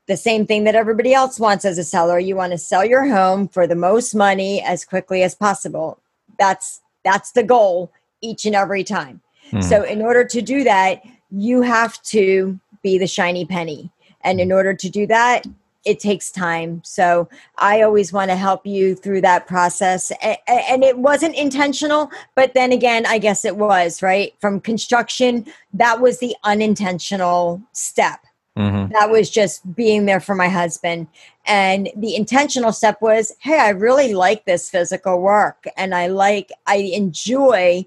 the 0.07 0.17
same 0.17 0.45
thing 0.45 0.63
that 0.63 0.75
everybody 0.75 1.13
else 1.13 1.39
wants 1.39 1.65
as 1.65 1.77
a 1.77 1.83
seller 1.83 2.19
you 2.19 2.35
want 2.35 2.51
to 2.51 2.57
sell 2.57 2.85
your 2.85 3.05
home 3.05 3.47
for 3.47 3.67
the 3.67 3.75
most 3.75 4.15
money 4.15 4.61
as 4.63 4.83
quickly 4.83 5.23
as 5.23 5.35
possible 5.35 5.99
that's 6.39 6.81
that's 7.03 7.31
the 7.31 7.43
goal 7.43 7.91
each 8.21 8.45
and 8.45 8.55
every 8.55 8.83
time 8.83 9.21
hmm. 9.51 9.61
so 9.61 9.83
in 9.83 10.01
order 10.01 10.23
to 10.25 10.41
do 10.41 10.63
that 10.63 11.01
you 11.31 11.61
have 11.61 12.01
to 12.01 12.59
be 12.87 12.97
the 12.97 13.07
shiny 13.07 13.45
penny. 13.45 13.91
And 14.21 14.39
in 14.39 14.49
order 14.51 14.73
to 14.73 14.89
do 14.89 15.05
that, 15.07 15.45
it 15.83 15.99
takes 15.99 16.31
time. 16.31 16.81
So 16.85 17.27
I 17.57 17.81
always 17.81 18.13
want 18.13 18.29
to 18.31 18.37
help 18.37 18.65
you 18.65 18.95
through 18.95 19.21
that 19.21 19.45
process. 19.45 20.11
And 20.47 20.83
it 20.83 20.97
wasn't 20.99 21.35
intentional, 21.35 22.09
but 22.35 22.53
then 22.53 22.71
again, 22.71 23.05
I 23.05 23.17
guess 23.19 23.45
it 23.45 23.57
was, 23.57 24.01
right? 24.01 24.33
From 24.39 24.61
construction, 24.61 25.45
that 25.73 25.99
was 25.99 26.19
the 26.19 26.35
unintentional 26.43 27.61
step. 27.73 28.19
Mm-hmm. 28.57 28.91
That 28.93 29.11
was 29.11 29.29
just 29.29 29.75
being 29.75 30.05
there 30.05 30.19
for 30.19 30.35
my 30.35 30.49
husband. 30.49 31.07
And 31.45 31.89
the 31.95 32.15
intentional 32.15 32.71
step 32.71 33.01
was, 33.01 33.33
hey, 33.39 33.59
I 33.59 33.69
really 33.69 34.13
like 34.13 34.45
this 34.45 34.69
physical 34.69 35.21
work. 35.21 35.67
And 35.77 35.93
I 35.93 36.07
like, 36.07 36.51
I 36.65 36.77
enjoy 36.77 37.85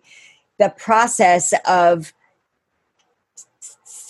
the 0.58 0.70
process 0.76 1.52
of 1.66 2.12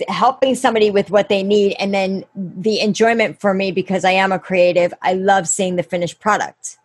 helping 0.08 0.54
somebody 0.54 0.90
with 0.90 1.10
what 1.10 1.28
they 1.28 1.42
need 1.42 1.74
and 1.78 1.94
then 1.94 2.24
the 2.34 2.80
enjoyment 2.80 3.40
for 3.40 3.54
me 3.54 3.72
because 3.72 4.04
i 4.04 4.10
am 4.10 4.32
a 4.32 4.38
creative 4.38 4.92
i 5.02 5.14
love 5.14 5.46
seeing 5.48 5.76
the 5.76 5.82
finished 5.82 6.20
product. 6.20 6.78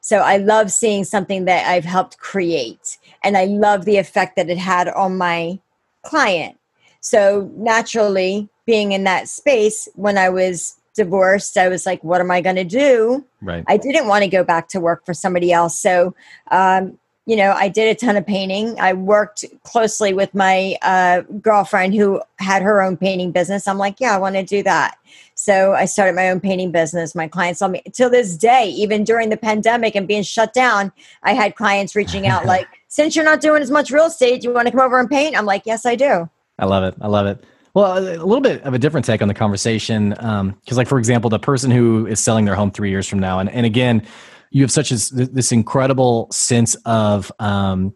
So 0.00 0.18
i 0.18 0.36
love 0.36 0.70
seeing 0.70 1.04
something 1.04 1.44
that 1.44 1.66
i've 1.66 1.84
helped 1.84 2.18
create 2.18 2.98
and 3.22 3.36
i 3.36 3.44
love 3.44 3.84
the 3.84 3.98
effect 3.98 4.36
that 4.36 4.50
it 4.50 4.58
had 4.58 4.88
on 4.88 5.18
my 5.18 5.58
client. 6.02 6.58
So 7.00 7.50
naturally 7.56 8.48
being 8.66 8.92
in 8.92 9.04
that 9.04 9.28
space 9.28 9.88
when 9.94 10.18
i 10.18 10.28
was 10.28 10.76
divorced 10.94 11.56
i 11.56 11.68
was 11.68 11.86
like 11.86 12.02
what 12.02 12.20
am 12.20 12.30
i 12.30 12.40
going 12.40 12.56
to 12.56 12.64
do? 12.64 13.24
Right. 13.42 13.64
I 13.66 13.76
didn't 13.76 14.08
want 14.08 14.24
to 14.24 14.30
go 14.30 14.44
back 14.44 14.68
to 14.68 14.80
work 14.80 15.06
for 15.06 15.14
somebody 15.14 15.52
else. 15.52 15.78
So 15.78 16.14
um, 16.50 16.98
you 17.30 17.36
know, 17.36 17.52
I 17.52 17.68
did 17.68 17.88
a 17.88 17.94
ton 17.94 18.16
of 18.16 18.26
painting. 18.26 18.76
I 18.80 18.92
worked 18.92 19.44
closely 19.62 20.12
with 20.12 20.34
my 20.34 20.76
uh, 20.82 21.20
girlfriend 21.40 21.94
who 21.94 22.20
had 22.40 22.60
her 22.60 22.82
own 22.82 22.96
painting 22.96 23.30
business. 23.30 23.68
I'm 23.68 23.78
like, 23.78 24.00
yeah, 24.00 24.16
I 24.16 24.18
want 24.18 24.34
to 24.34 24.42
do 24.42 24.64
that. 24.64 24.98
So 25.36 25.72
I 25.74 25.84
started 25.84 26.16
my 26.16 26.28
own 26.28 26.40
painting 26.40 26.72
business. 26.72 27.14
My 27.14 27.28
clients 27.28 27.60
saw 27.60 27.68
me 27.68 27.82
till 27.92 28.10
this 28.10 28.36
day, 28.36 28.68
even 28.70 29.04
during 29.04 29.28
the 29.28 29.36
pandemic 29.36 29.94
and 29.94 30.08
being 30.08 30.24
shut 30.24 30.52
down, 30.52 30.90
I 31.22 31.34
had 31.34 31.54
clients 31.54 31.94
reaching 31.94 32.26
out 32.26 32.46
like, 32.54 32.66
since 32.88 33.14
you're 33.14 33.24
not 33.24 33.40
doing 33.40 33.62
as 33.62 33.70
much 33.70 33.92
real 33.92 34.06
estate, 34.06 34.42
you 34.42 34.52
want 34.52 34.66
to 34.66 34.72
come 34.72 34.80
over 34.80 34.98
and 34.98 35.08
paint? 35.08 35.38
I'm 35.38 35.46
like, 35.46 35.62
yes, 35.66 35.86
I 35.86 35.94
do. 35.94 36.28
I 36.58 36.66
love 36.66 36.82
it. 36.82 36.96
I 37.00 37.06
love 37.06 37.26
it. 37.26 37.44
Well, 37.74 37.96
a 37.96 38.26
little 38.26 38.40
bit 38.40 38.60
of 38.64 38.74
a 38.74 38.78
different 38.80 39.06
take 39.06 39.22
on 39.22 39.28
the 39.28 39.34
conversation, 39.34 40.08
because, 40.08 40.24
um, 40.24 40.56
like 40.72 40.88
for 40.88 40.98
example, 40.98 41.30
the 41.30 41.38
person 41.38 41.70
who 41.70 42.08
is 42.08 42.18
selling 42.18 42.44
their 42.44 42.56
home 42.56 42.72
three 42.72 42.90
years 42.90 43.06
from 43.06 43.20
now, 43.20 43.38
and, 43.38 43.48
and 43.50 43.64
again, 43.64 44.04
you 44.50 44.62
have 44.62 44.72
such 44.72 44.90
a, 44.90 44.96
this 45.12 45.52
incredible 45.52 46.28
sense 46.30 46.74
of 46.84 47.32
um, 47.38 47.94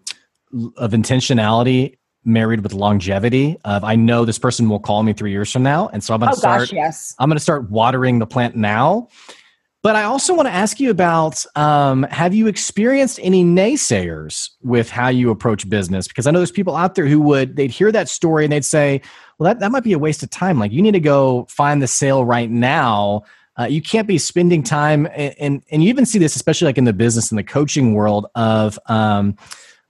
of 0.77 0.93
intentionality 0.93 1.97
married 2.25 2.63
with 2.63 2.73
longevity 2.73 3.57
of 3.65 3.85
i 3.85 3.95
know 3.95 4.25
this 4.25 4.39
person 4.39 4.69
will 4.69 4.81
call 4.81 5.03
me 5.03 5.13
three 5.13 5.31
years 5.31 5.53
from 5.53 5.63
now 5.63 5.89
and 5.89 6.03
so 6.03 6.15
i'm 6.15 6.21
going 6.21 6.31
to 6.31 6.37
oh, 6.37 6.39
start 6.39 6.61
gosh, 6.61 6.73
yes. 6.73 7.15
i'm 7.19 7.29
going 7.29 7.37
to 7.37 7.43
start 7.43 7.71
watering 7.71 8.19
the 8.19 8.27
plant 8.27 8.57
now. 8.57 9.09
But 9.83 9.97
i 9.97 10.05
also 10.05 10.33
want 10.35 10.49
to 10.49 10.55
ask 10.55 10.81
you 10.81 10.91
about 10.91 11.45
um, 11.57 12.05
have 12.05 12.35
you 12.35 12.47
experienced 12.47 13.21
any 13.23 13.45
naysayers 13.45 14.49
with 14.63 14.89
how 14.89 15.09
you 15.09 15.29
approach 15.29 15.69
business? 15.69 16.09
Because 16.09 16.27
i 16.27 16.31
know 16.31 16.39
there's 16.39 16.51
people 16.51 16.75
out 16.75 16.95
there 16.95 17.07
who 17.07 17.21
would 17.21 17.57
they'd 17.57 17.71
hear 17.71 17.93
that 17.93 18.09
story 18.09 18.45
and 18.45 18.53
they'd 18.53 18.65
say 18.65 19.03
well 19.39 19.53
that, 19.53 19.61
that 19.61 19.71
might 19.71 19.85
be 19.85 19.93
a 19.93 19.99
waste 19.99 20.23
of 20.23 20.31
time. 20.31 20.59
Like 20.59 20.73
you 20.73 20.81
need 20.81 20.93
to 20.93 21.01
go 21.01 21.45
find 21.51 21.83
the 21.83 21.87
sale 21.87 22.25
right 22.25 22.51
now 22.51 23.25
uh, 23.59 23.65
you 23.65 23.81
can't 23.81 24.09
be 24.09 24.19
spending 24.19 24.63
time, 24.63 25.07
and, 25.15 25.35
and, 25.39 25.63
and 25.71 25.83
you 25.83 25.89
even 25.89 26.07
see 26.07 26.19
this, 26.19 26.35
especially 26.35 26.67
like 26.67 26.79
in 26.79 26.85
the 26.85 26.93
business 26.93 27.31
and 27.31 27.39
the 27.39 27.45
coaching 27.45 27.95
world. 27.95 28.27
Of 28.35 28.79
um, 28.87 29.37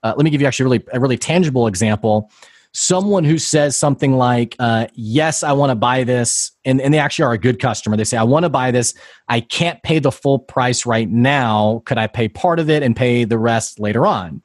uh, 0.03 0.13
let 0.15 0.23
me 0.23 0.29
give 0.29 0.41
you 0.41 0.47
actually 0.47 0.65
really 0.65 0.83
a 0.93 0.99
really 0.99 1.17
tangible 1.17 1.67
example. 1.67 2.31
Someone 2.73 3.23
who 3.23 3.37
says 3.37 3.75
something 3.75 4.13
like, 4.13 4.55
uh, 4.59 4.87
"Yes, 4.93 5.41
I 5.43 5.53
want 5.53 5.71
to 5.71 5.75
buy 5.75 6.03
this," 6.03 6.51
and, 6.63 6.79
and 6.79 6.93
they 6.93 6.99
actually 6.99 7.23
are 7.23 7.33
a 7.33 7.37
good 7.37 7.59
customer. 7.59 7.97
They 7.97 8.03
say, 8.03 8.17
"I 8.17 8.23
want 8.23 8.43
to 8.43 8.49
buy 8.49 8.69
this. 8.69 8.93
I 9.29 9.39
can't 9.39 9.81
pay 9.81 9.99
the 9.99 10.11
full 10.11 10.39
price 10.39 10.85
right 10.85 11.09
now. 11.09 11.81
Could 11.85 11.97
I 11.97 12.07
pay 12.07 12.27
part 12.27 12.59
of 12.59 12.69
it 12.69 12.83
and 12.83 12.95
pay 12.95 13.23
the 13.23 13.39
rest 13.39 13.79
later 13.79 14.05
on?" 14.05 14.43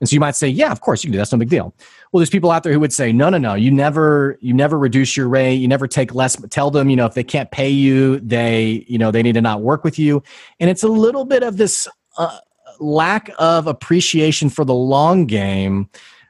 And 0.00 0.08
so 0.08 0.14
you 0.14 0.20
might 0.20 0.36
say, 0.36 0.48
"Yeah, 0.48 0.72
of 0.72 0.80
course 0.80 1.04
you 1.04 1.08
can 1.08 1.12
do. 1.12 1.18
That's 1.18 1.32
no 1.32 1.38
big 1.38 1.50
deal." 1.50 1.74
Well 2.12 2.20
there's 2.20 2.30
people 2.30 2.50
out 2.50 2.62
there 2.62 2.72
who 2.72 2.80
would 2.80 2.92
say 2.92 3.12
no 3.12 3.30
no 3.30 3.38
no 3.38 3.54
you 3.54 3.70
never 3.70 4.38
you 4.40 4.52
never 4.52 4.78
reduce 4.78 5.16
your 5.16 5.28
rate. 5.28 5.54
You 5.54 5.68
never 5.68 5.88
take 5.88 6.14
less 6.14 6.36
tell 6.50 6.70
them 6.70 6.90
you 6.90 6.96
know 6.96 7.06
if 7.06 7.14
they 7.14 7.24
can't 7.24 7.50
pay 7.50 7.70
you 7.70 8.20
they 8.20 8.84
you 8.86 8.98
know 8.98 9.10
they 9.10 9.22
need 9.22 9.34
to 9.34 9.40
not 9.40 9.62
work 9.62 9.82
with 9.82 9.98
you. 9.98 10.22
And 10.60 10.70
it's 10.70 10.82
a 10.82 10.88
little 10.88 11.24
bit 11.24 11.42
of 11.42 11.56
this 11.56 11.88
uh, 12.18 12.38
lack 12.78 13.30
of 13.38 13.66
appreciation 13.66 14.50
for 14.50 14.64
the 14.64 14.74
long 14.74 15.26
game. 15.26 15.88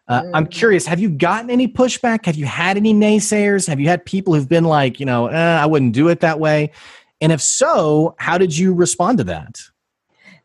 Uh, 0.08 0.24
i'm 0.34 0.46
mm. 0.46 0.50
curious 0.50 0.84
have 0.84 1.00
you 1.00 1.08
gotten 1.08 1.50
any 1.50 1.68
pushback? 1.68 2.26
Have 2.26 2.36
you 2.36 2.46
had 2.46 2.76
any 2.76 2.94
naysayers? 2.94 3.66
Have 3.66 3.80
you 3.80 3.88
had 3.88 4.04
people 4.04 4.34
who've 4.34 4.48
been 4.48 4.64
like 4.64 5.00
you 5.00 5.06
know 5.06 5.26
eh, 5.26 5.58
i 5.60 5.66
wouldn't 5.66 5.92
do 5.92 6.08
it 6.08 6.20
that 6.20 6.40
way? 6.40 6.70
And 7.20 7.32
if 7.32 7.40
so 7.40 8.14
how 8.18 8.38
did 8.38 8.56
you 8.56 8.74
respond 8.74 9.18
to 9.18 9.24
that 9.24 9.60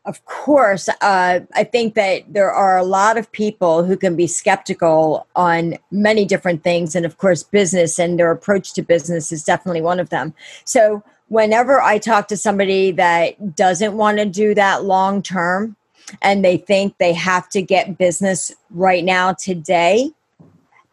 of 0.08 0.24
course, 0.24 0.88
uh, 1.02 1.40
I 1.54 1.64
think 1.64 1.94
that 1.94 2.32
there 2.32 2.50
are 2.50 2.78
a 2.78 2.82
lot 2.82 3.18
of 3.18 3.30
people 3.30 3.84
who 3.84 3.94
can 3.94 4.16
be 4.16 4.26
skeptical 4.26 5.26
on 5.36 5.76
many 5.90 6.24
different 6.24 6.64
things. 6.64 6.96
And 6.96 7.04
of 7.04 7.18
course, 7.18 7.42
business 7.42 7.98
and 7.98 8.18
their 8.18 8.30
approach 8.30 8.72
to 8.74 8.82
business 8.82 9.30
is 9.30 9.44
definitely 9.44 9.82
one 9.82 10.00
of 10.00 10.08
them. 10.08 10.32
So, 10.64 11.04
whenever 11.28 11.82
I 11.82 11.98
talk 11.98 12.26
to 12.28 12.38
somebody 12.38 12.90
that 12.92 13.54
doesn't 13.54 13.98
want 13.98 14.16
to 14.16 14.24
do 14.24 14.54
that 14.54 14.84
long 14.84 15.20
term 15.20 15.76
and 16.22 16.42
they 16.42 16.56
think 16.56 16.96
they 16.96 17.12
have 17.12 17.50
to 17.50 17.60
get 17.60 17.98
business 17.98 18.50
right 18.70 19.04
now 19.04 19.34
today, 19.34 20.10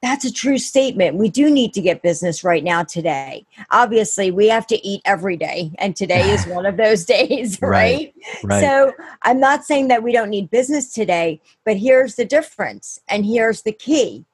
that's 0.05 0.25
a 0.25 0.31
true 0.31 0.57
statement. 0.57 1.15
We 1.15 1.29
do 1.29 1.49
need 1.49 1.73
to 1.73 1.81
get 1.81 2.01
business 2.01 2.43
right 2.43 2.63
now 2.63 2.83
today. 2.83 3.45
Obviously, 3.71 4.29
we 4.29 4.47
have 4.47 4.67
to 4.67 4.87
eat 4.87 5.01
every 5.05 5.35
day, 5.35 5.71
and 5.79 5.95
today 5.95 6.21
is 6.21 6.45
one 6.47 6.65
of 6.65 6.77
those 6.77 7.05
days, 7.05 7.59
right? 7.61 8.13
right? 8.23 8.43
right? 8.43 8.61
So, 8.61 8.93
I'm 9.23 9.39
not 9.39 9.65
saying 9.65 9.87
that 9.87 10.03
we 10.03 10.11
don't 10.11 10.29
need 10.29 10.49
business 10.51 10.93
today, 10.93 11.41
but 11.63 11.77
here's 11.77 12.15
the 12.15 12.25
difference, 12.25 12.99
and 13.07 13.25
here's 13.25 13.63
the 13.63 13.71
key. 13.71 14.25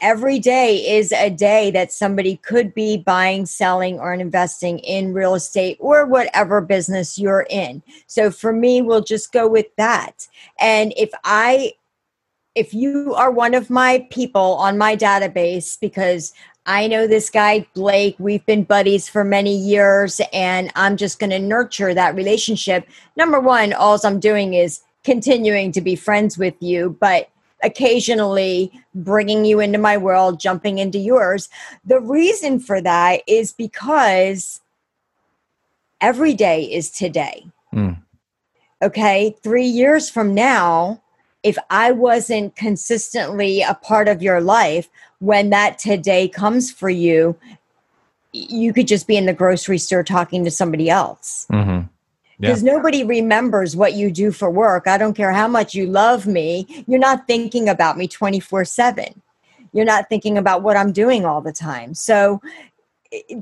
Every 0.00 0.38
day 0.38 0.76
is 0.96 1.10
a 1.10 1.28
day 1.28 1.72
that 1.72 1.90
somebody 1.90 2.36
could 2.36 2.72
be 2.72 2.96
buying, 2.96 3.46
selling, 3.46 3.98
or 3.98 4.12
investing 4.12 4.78
in 4.78 5.12
real 5.12 5.34
estate 5.34 5.76
or 5.80 6.06
whatever 6.06 6.60
business 6.60 7.18
you're 7.18 7.46
in. 7.50 7.82
So, 8.06 8.30
for 8.30 8.52
me, 8.52 8.82
we'll 8.82 9.02
just 9.02 9.32
go 9.32 9.48
with 9.48 9.74
that. 9.76 10.28
And 10.60 10.92
if 10.96 11.10
I 11.24 11.72
if 12.58 12.74
you 12.74 13.14
are 13.14 13.30
one 13.30 13.54
of 13.54 13.70
my 13.70 14.06
people 14.10 14.54
on 14.56 14.76
my 14.76 14.96
database, 14.96 15.78
because 15.80 16.32
I 16.66 16.88
know 16.88 17.06
this 17.06 17.30
guy, 17.30 17.66
Blake, 17.74 18.16
we've 18.18 18.44
been 18.44 18.64
buddies 18.64 19.08
for 19.08 19.24
many 19.24 19.56
years, 19.56 20.20
and 20.32 20.70
I'm 20.74 20.96
just 20.96 21.20
going 21.20 21.30
to 21.30 21.38
nurture 21.38 21.94
that 21.94 22.16
relationship. 22.16 22.86
Number 23.16 23.38
one, 23.38 23.72
all 23.72 23.98
I'm 24.04 24.18
doing 24.18 24.54
is 24.54 24.80
continuing 25.04 25.70
to 25.72 25.80
be 25.80 25.94
friends 25.94 26.36
with 26.36 26.54
you, 26.60 26.96
but 27.00 27.30
occasionally 27.62 28.72
bringing 28.94 29.44
you 29.44 29.60
into 29.60 29.78
my 29.78 29.96
world, 29.96 30.40
jumping 30.40 30.78
into 30.78 30.98
yours. 30.98 31.48
The 31.84 32.00
reason 32.00 32.58
for 32.58 32.80
that 32.80 33.22
is 33.28 33.52
because 33.52 34.60
every 36.00 36.34
day 36.34 36.64
is 36.64 36.90
today. 36.90 37.46
Mm 37.72 38.02
Okay. 38.82 39.34
Three 39.42 39.66
years 39.66 40.08
from 40.08 40.34
now, 40.34 41.02
if 41.48 41.56
I 41.70 41.92
wasn't 41.92 42.56
consistently 42.56 43.62
a 43.62 43.74
part 43.74 44.06
of 44.06 44.22
your 44.22 44.40
life, 44.40 44.88
when 45.20 45.50
that 45.50 45.78
today 45.78 46.28
comes 46.28 46.70
for 46.70 46.90
you, 46.90 47.36
you 48.32 48.72
could 48.72 48.86
just 48.86 49.06
be 49.06 49.16
in 49.16 49.26
the 49.26 49.32
grocery 49.32 49.78
store 49.78 50.04
talking 50.04 50.44
to 50.44 50.50
somebody 50.50 50.90
else. 50.90 51.46
Mm-hmm 51.50 51.86
because 52.40 52.62
yeah. 52.62 52.72
nobody 52.72 53.02
remembers 53.02 53.74
what 53.74 53.94
you 53.94 54.12
do 54.12 54.30
for 54.30 54.48
work. 54.48 54.86
I 54.86 54.96
don't 54.96 55.14
care 55.14 55.32
how 55.32 55.48
much 55.48 55.74
you 55.74 55.86
love 55.86 56.26
me, 56.26 56.84
you're 56.86 57.00
not 57.00 57.26
thinking 57.26 57.68
about 57.68 57.98
me 57.98 58.06
24 58.06 58.64
7. 58.64 59.22
You're 59.72 59.84
not 59.84 60.08
thinking 60.08 60.38
about 60.38 60.62
what 60.62 60.76
I'm 60.76 60.92
doing 60.92 61.24
all 61.24 61.40
the 61.40 61.52
time. 61.52 61.94
So 61.94 62.40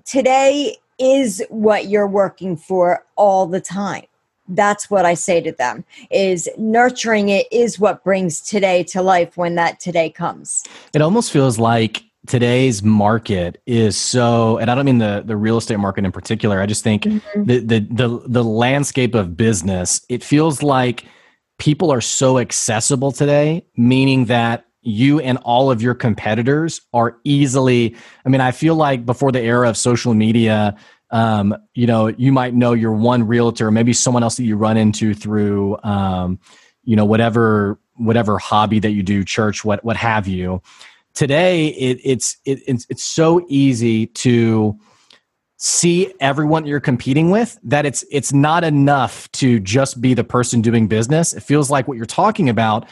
today 0.04 0.76
is 0.98 1.42
what 1.50 1.88
you're 1.88 2.06
working 2.06 2.56
for 2.56 3.04
all 3.16 3.46
the 3.46 3.60
time. 3.60 4.06
That's 4.48 4.90
what 4.90 5.04
I 5.04 5.14
say 5.14 5.40
to 5.40 5.52
them 5.52 5.84
is 6.10 6.48
nurturing 6.56 7.28
it 7.28 7.46
is 7.50 7.78
what 7.78 8.04
brings 8.04 8.40
today 8.40 8.84
to 8.84 9.02
life 9.02 9.36
when 9.36 9.54
that 9.56 9.80
today 9.80 10.10
comes. 10.10 10.64
It 10.94 11.02
almost 11.02 11.32
feels 11.32 11.58
like 11.58 12.02
today's 12.26 12.82
market 12.82 13.62
is 13.66 13.96
so 13.96 14.58
and 14.58 14.70
i 14.70 14.74
don't 14.74 14.84
mean 14.84 14.98
the 14.98 15.22
the 15.24 15.36
real 15.36 15.58
estate 15.58 15.78
market 15.78 16.04
in 16.04 16.12
particular 16.12 16.60
i 16.60 16.66
just 16.66 16.82
think 16.82 17.04
mm-hmm. 17.04 17.44
the, 17.44 17.58
the 17.60 17.80
the 17.90 18.22
the 18.26 18.44
landscape 18.44 19.14
of 19.14 19.36
business 19.36 20.04
it 20.08 20.24
feels 20.24 20.62
like 20.62 21.04
people 21.58 21.90
are 21.92 22.00
so 22.00 22.38
accessible 22.38 23.12
today 23.12 23.64
meaning 23.76 24.24
that 24.24 24.66
you 24.82 25.20
and 25.20 25.38
all 25.38 25.70
of 25.70 25.82
your 25.82 25.94
competitors 25.94 26.80
are 26.92 27.16
easily 27.24 27.94
i 28.24 28.28
mean 28.28 28.40
i 28.40 28.50
feel 28.50 28.74
like 28.74 29.06
before 29.06 29.30
the 29.30 29.40
era 29.40 29.68
of 29.68 29.76
social 29.76 30.14
media 30.14 30.76
um, 31.10 31.56
you 31.74 31.86
know 31.86 32.08
you 32.08 32.32
might 32.32 32.54
know 32.54 32.72
your 32.72 32.92
one 32.92 33.26
realtor 33.26 33.70
maybe 33.70 33.92
someone 33.92 34.22
else 34.22 34.36
that 34.36 34.44
you 34.44 34.56
run 34.56 34.76
into 34.76 35.14
through 35.14 35.78
um, 35.82 36.38
you 36.84 36.96
know 36.96 37.04
whatever 37.04 37.78
whatever 37.94 38.38
hobby 38.38 38.78
that 38.78 38.90
you 38.90 39.02
do 39.02 39.24
church 39.24 39.64
what 39.64 39.84
what 39.84 39.96
have 39.96 40.26
you. 40.26 40.62
Today 41.14 41.68
it, 41.68 42.00
it's 42.04 42.36
it, 42.44 42.60
it's 42.66 42.86
it's 42.88 43.04
so 43.04 43.44
easy 43.48 44.06
to 44.08 44.78
see 45.58 46.12
everyone 46.20 46.66
you're 46.66 46.80
competing 46.80 47.30
with 47.30 47.58
that 47.62 47.86
it's 47.86 48.04
it's 48.10 48.32
not 48.32 48.64
enough 48.64 49.30
to 49.32 49.58
just 49.60 50.00
be 50.00 50.14
the 50.14 50.24
person 50.24 50.60
doing 50.60 50.86
business. 50.86 51.32
It 51.32 51.42
feels 51.42 51.70
like 51.70 51.88
what 51.88 51.96
you're 51.96 52.06
talking 52.06 52.48
about 52.48 52.88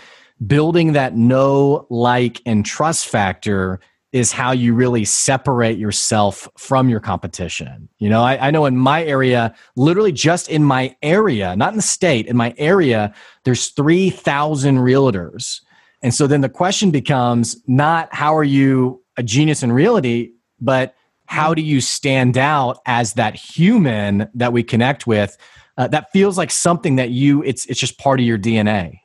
building 0.46 0.92
that 0.94 1.16
know 1.16 1.86
like 1.90 2.40
and 2.46 2.64
trust 2.64 3.08
factor 3.08 3.80
is 4.14 4.32
how 4.32 4.52
you 4.52 4.72
really 4.74 5.04
separate 5.04 5.76
yourself 5.76 6.48
from 6.56 6.88
your 6.88 7.00
competition 7.00 7.88
you 7.98 8.08
know 8.08 8.22
I, 8.22 8.48
I 8.48 8.50
know 8.50 8.64
in 8.64 8.76
my 8.76 9.04
area 9.04 9.54
literally 9.76 10.12
just 10.12 10.48
in 10.48 10.64
my 10.64 10.96
area 11.02 11.54
not 11.56 11.72
in 11.72 11.76
the 11.76 11.82
state 11.82 12.26
in 12.26 12.36
my 12.36 12.54
area 12.56 13.12
there's 13.44 13.68
3000 13.68 14.78
realtors 14.78 15.60
and 16.04 16.12
so 16.12 16.26
then 16.26 16.42
the 16.42 16.50
question 16.50 16.90
becomes 16.90 17.56
not 17.66 18.14
how 18.14 18.36
are 18.36 18.44
you 18.44 19.02
a 19.16 19.22
genius 19.22 19.62
in 19.62 19.72
reality, 19.72 20.32
but 20.60 20.94
how 21.26 21.54
do 21.54 21.62
you 21.62 21.80
stand 21.80 22.36
out 22.36 22.78
as 22.84 23.14
that 23.14 23.34
human 23.34 24.28
that 24.34 24.52
we 24.52 24.62
connect 24.62 25.06
with 25.06 25.36
uh, 25.78 25.88
that 25.88 26.12
feels 26.12 26.36
like 26.36 26.50
something 26.50 26.96
that 26.96 27.10
you 27.10 27.42
it's 27.42 27.64
it's 27.66 27.80
just 27.80 27.98
part 27.98 28.20
of 28.20 28.26
your 28.26 28.38
DNA. 28.38 29.00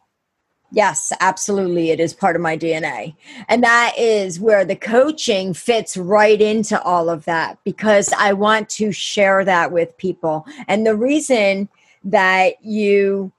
Yes, 0.71 1.12
absolutely. 1.19 1.89
It 1.89 1.99
is 1.99 2.13
part 2.13 2.36
of 2.36 2.41
my 2.43 2.55
DNA. 2.55 3.15
And 3.47 3.63
that 3.63 3.93
is 3.97 4.39
where 4.39 4.63
the 4.63 4.75
coaching 4.75 5.53
fits 5.53 5.97
right 5.97 6.39
into 6.39 6.79
all 6.84 7.10
of 7.10 7.25
that 7.25 7.58
because 7.63 8.13
I 8.17 8.34
want 8.34 8.69
to 8.71 8.91
share 8.91 9.43
that 9.45 9.71
with 9.71 9.97
people. 9.97 10.45
And 10.67 10.86
the 10.86 10.95
reason 10.95 11.69
that 12.03 12.63
you 12.63 13.32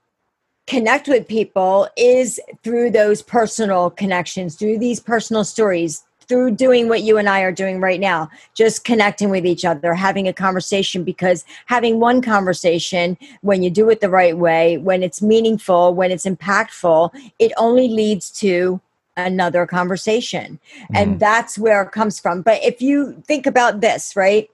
connect 0.66 1.08
with 1.08 1.28
people 1.28 1.88
is 1.96 2.40
through 2.62 2.90
those 2.90 3.22
personal 3.22 3.90
connections, 3.90 4.56
through 4.56 4.78
these 4.78 5.00
personal 5.00 5.44
stories, 5.44 6.04
through 6.30 6.52
doing 6.52 6.88
what 6.88 7.02
you 7.02 7.18
and 7.18 7.28
I 7.28 7.40
are 7.40 7.50
doing 7.50 7.80
right 7.80 7.98
now, 7.98 8.30
just 8.54 8.84
connecting 8.84 9.30
with 9.30 9.44
each 9.44 9.64
other, 9.64 9.94
having 9.94 10.28
a 10.28 10.32
conversation. 10.32 11.02
Because 11.02 11.44
having 11.66 11.98
one 11.98 12.22
conversation, 12.22 13.18
when 13.40 13.64
you 13.64 13.68
do 13.68 13.90
it 13.90 14.00
the 14.00 14.08
right 14.08 14.38
way, 14.38 14.78
when 14.78 15.02
it's 15.02 15.20
meaningful, 15.20 15.92
when 15.92 16.12
it's 16.12 16.24
impactful, 16.24 17.10
it 17.40 17.50
only 17.56 17.88
leads 17.88 18.30
to 18.30 18.80
another 19.16 19.66
conversation. 19.66 20.60
Mm. 20.84 20.86
And 20.94 21.20
that's 21.20 21.58
where 21.58 21.82
it 21.82 21.90
comes 21.90 22.20
from. 22.20 22.42
But 22.42 22.62
if 22.62 22.80
you 22.80 23.20
think 23.26 23.44
about 23.44 23.80
this, 23.80 24.14
right? 24.14 24.48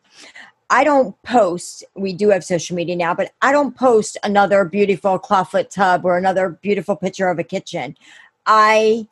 I 0.70 0.82
don't 0.82 1.14
post, 1.24 1.84
we 1.94 2.14
do 2.14 2.30
have 2.30 2.42
social 2.42 2.74
media 2.74 2.96
now, 2.96 3.14
but 3.14 3.32
I 3.42 3.52
don't 3.52 3.76
post 3.76 4.16
another 4.24 4.64
beautiful 4.64 5.18
clawfoot 5.18 5.68
tub 5.68 6.06
or 6.06 6.16
another 6.16 6.48
beautiful 6.48 6.96
picture 6.96 7.28
of 7.28 7.38
a 7.38 7.44
kitchen. 7.44 7.98
I 8.46 9.06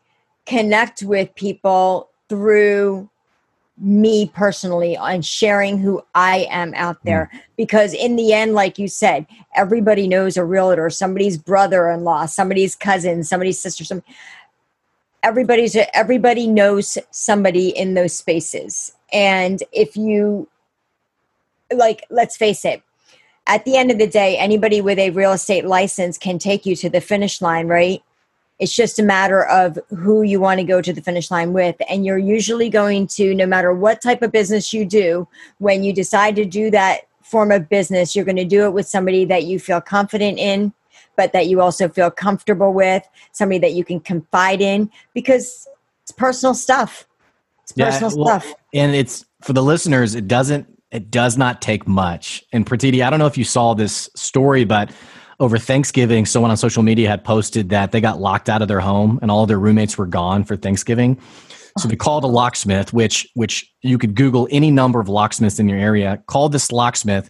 connect 0.46 1.02
with 1.02 1.34
people 1.34 2.08
through 2.28 3.08
me 3.76 4.30
personally 4.34 4.96
and 4.96 5.24
sharing 5.24 5.78
who 5.78 6.02
I 6.14 6.46
am 6.50 6.74
out 6.74 6.96
hmm. 7.02 7.08
there. 7.08 7.30
Mm. 7.32 7.40
Because 7.56 7.92
in 7.92 8.16
the 8.16 8.32
end, 8.32 8.54
like 8.54 8.78
you 8.78 8.88
said, 8.88 9.26
everybody 9.54 10.06
knows 10.06 10.36
a 10.36 10.44
realtor, 10.44 10.90
somebody's 10.90 11.36
brother 11.36 11.90
in 11.90 12.04
law, 12.04 12.26
somebody's 12.26 12.76
cousin, 12.76 13.24
somebody's 13.24 13.58
sister, 13.58 13.84
some 13.84 14.02
everybody's 15.22 15.76
everybody 15.94 16.46
knows 16.46 16.98
somebody 17.10 17.70
in 17.70 17.94
those 17.94 18.14
spaces. 18.14 18.92
And 19.12 19.62
if 19.72 19.96
you 19.96 20.48
like 21.74 22.04
let's 22.10 22.36
face 22.36 22.64
it 22.64 22.82
at 23.46 23.64
the 23.64 23.76
end 23.76 23.90
of 23.90 23.98
the 23.98 24.06
day 24.06 24.36
anybody 24.36 24.80
with 24.80 24.98
a 24.98 25.10
real 25.10 25.32
estate 25.32 25.64
license 25.64 26.18
can 26.18 26.38
take 26.38 26.66
you 26.66 26.76
to 26.76 26.90
the 26.90 27.00
finish 27.00 27.40
line 27.40 27.66
right 27.66 28.02
it's 28.58 28.74
just 28.74 28.98
a 28.98 29.02
matter 29.02 29.44
of 29.46 29.78
who 29.88 30.22
you 30.22 30.40
want 30.40 30.60
to 30.60 30.64
go 30.64 30.80
to 30.80 30.92
the 30.92 31.02
finish 31.02 31.30
line 31.30 31.52
with 31.52 31.76
and 31.88 32.04
you're 32.04 32.18
usually 32.18 32.68
going 32.68 33.06
to 33.06 33.34
no 33.34 33.46
matter 33.46 33.72
what 33.72 34.00
type 34.00 34.22
of 34.22 34.32
business 34.32 34.72
you 34.72 34.84
do 34.84 35.26
when 35.58 35.82
you 35.82 35.92
decide 35.92 36.36
to 36.36 36.44
do 36.44 36.70
that 36.70 37.02
form 37.22 37.50
of 37.50 37.68
business 37.68 38.14
you're 38.14 38.24
going 38.24 38.36
to 38.36 38.44
do 38.44 38.64
it 38.64 38.72
with 38.72 38.86
somebody 38.86 39.24
that 39.24 39.44
you 39.44 39.58
feel 39.58 39.80
confident 39.80 40.38
in 40.38 40.72
but 41.16 41.32
that 41.32 41.46
you 41.46 41.60
also 41.60 41.88
feel 41.88 42.10
comfortable 42.10 42.72
with 42.72 43.06
somebody 43.32 43.58
that 43.58 43.72
you 43.72 43.84
can 43.84 44.00
confide 44.00 44.60
in 44.60 44.90
because 45.14 45.66
it's 46.02 46.12
personal 46.12 46.54
stuff 46.54 47.06
it's 47.62 47.72
personal 47.72 48.10
yeah, 48.10 48.16
well, 48.16 48.40
stuff 48.40 48.54
and 48.72 48.94
it's 48.94 49.24
for 49.40 49.52
the 49.52 49.62
listeners 49.62 50.14
it 50.14 50.28
doesn't 50.28 50.68
it 50.94 51.10
does 51.10 51.36
not 51.36 51.60
take 51.60 51.88
much. 51.88 52.44
And 52.52 52.64
Pratiti, 52.64 53.04
I 53.04 53.10
don't 53.10 53.18
know 53.18 53.26
if 53.26 53.36
you 53.36 53.42
saw 53.42 53.74
this 53.74 54.08
story, 54.14 54.64
but 54.64 54.92
over 55.40 55.58
Thanksgiving, 55.58 56.26
someone 56.26 56.50
on 56.50 56.56
social 56.56 56.82
media 56.82 57.08
had 57.08 57.24
posted 57.24 57.70
that 57.70 57.92
they 57.92 58.00
got 58.00 58.20
locked 58.20 58.48
out 58.48 58.62
of 58.62 58.68
their 58.68 58.80
home 58.80 59.18
and 59.22 59.30
all 59.30 59.46
their 59.46 59.58
roommates 59.58 59.98
were 59.98 60.06
gone 60.06 60.44
for 60.44 60.56
Thanksgiving. 60.56 61.18
So 61.78 61.88
they 61.88 61.96
called 61.96 62.22
a 62.22 62.28
locksmith, 62.28 62.92
which 62.92 63.28
which 63.34 63.68
you 63.82 63.98
could 63.98 64.14
Google 64.14 64.46
any 64.50 64.70
number 64.70 65.00
of 65.00 65.08
locksmiths 65.08 65.58
in 65.58 65.68
your 65.68 65.78
area. 65.78 66.22
Called 66.26 66.52
this 66.52 66.70
locksmith. 66.70 67.28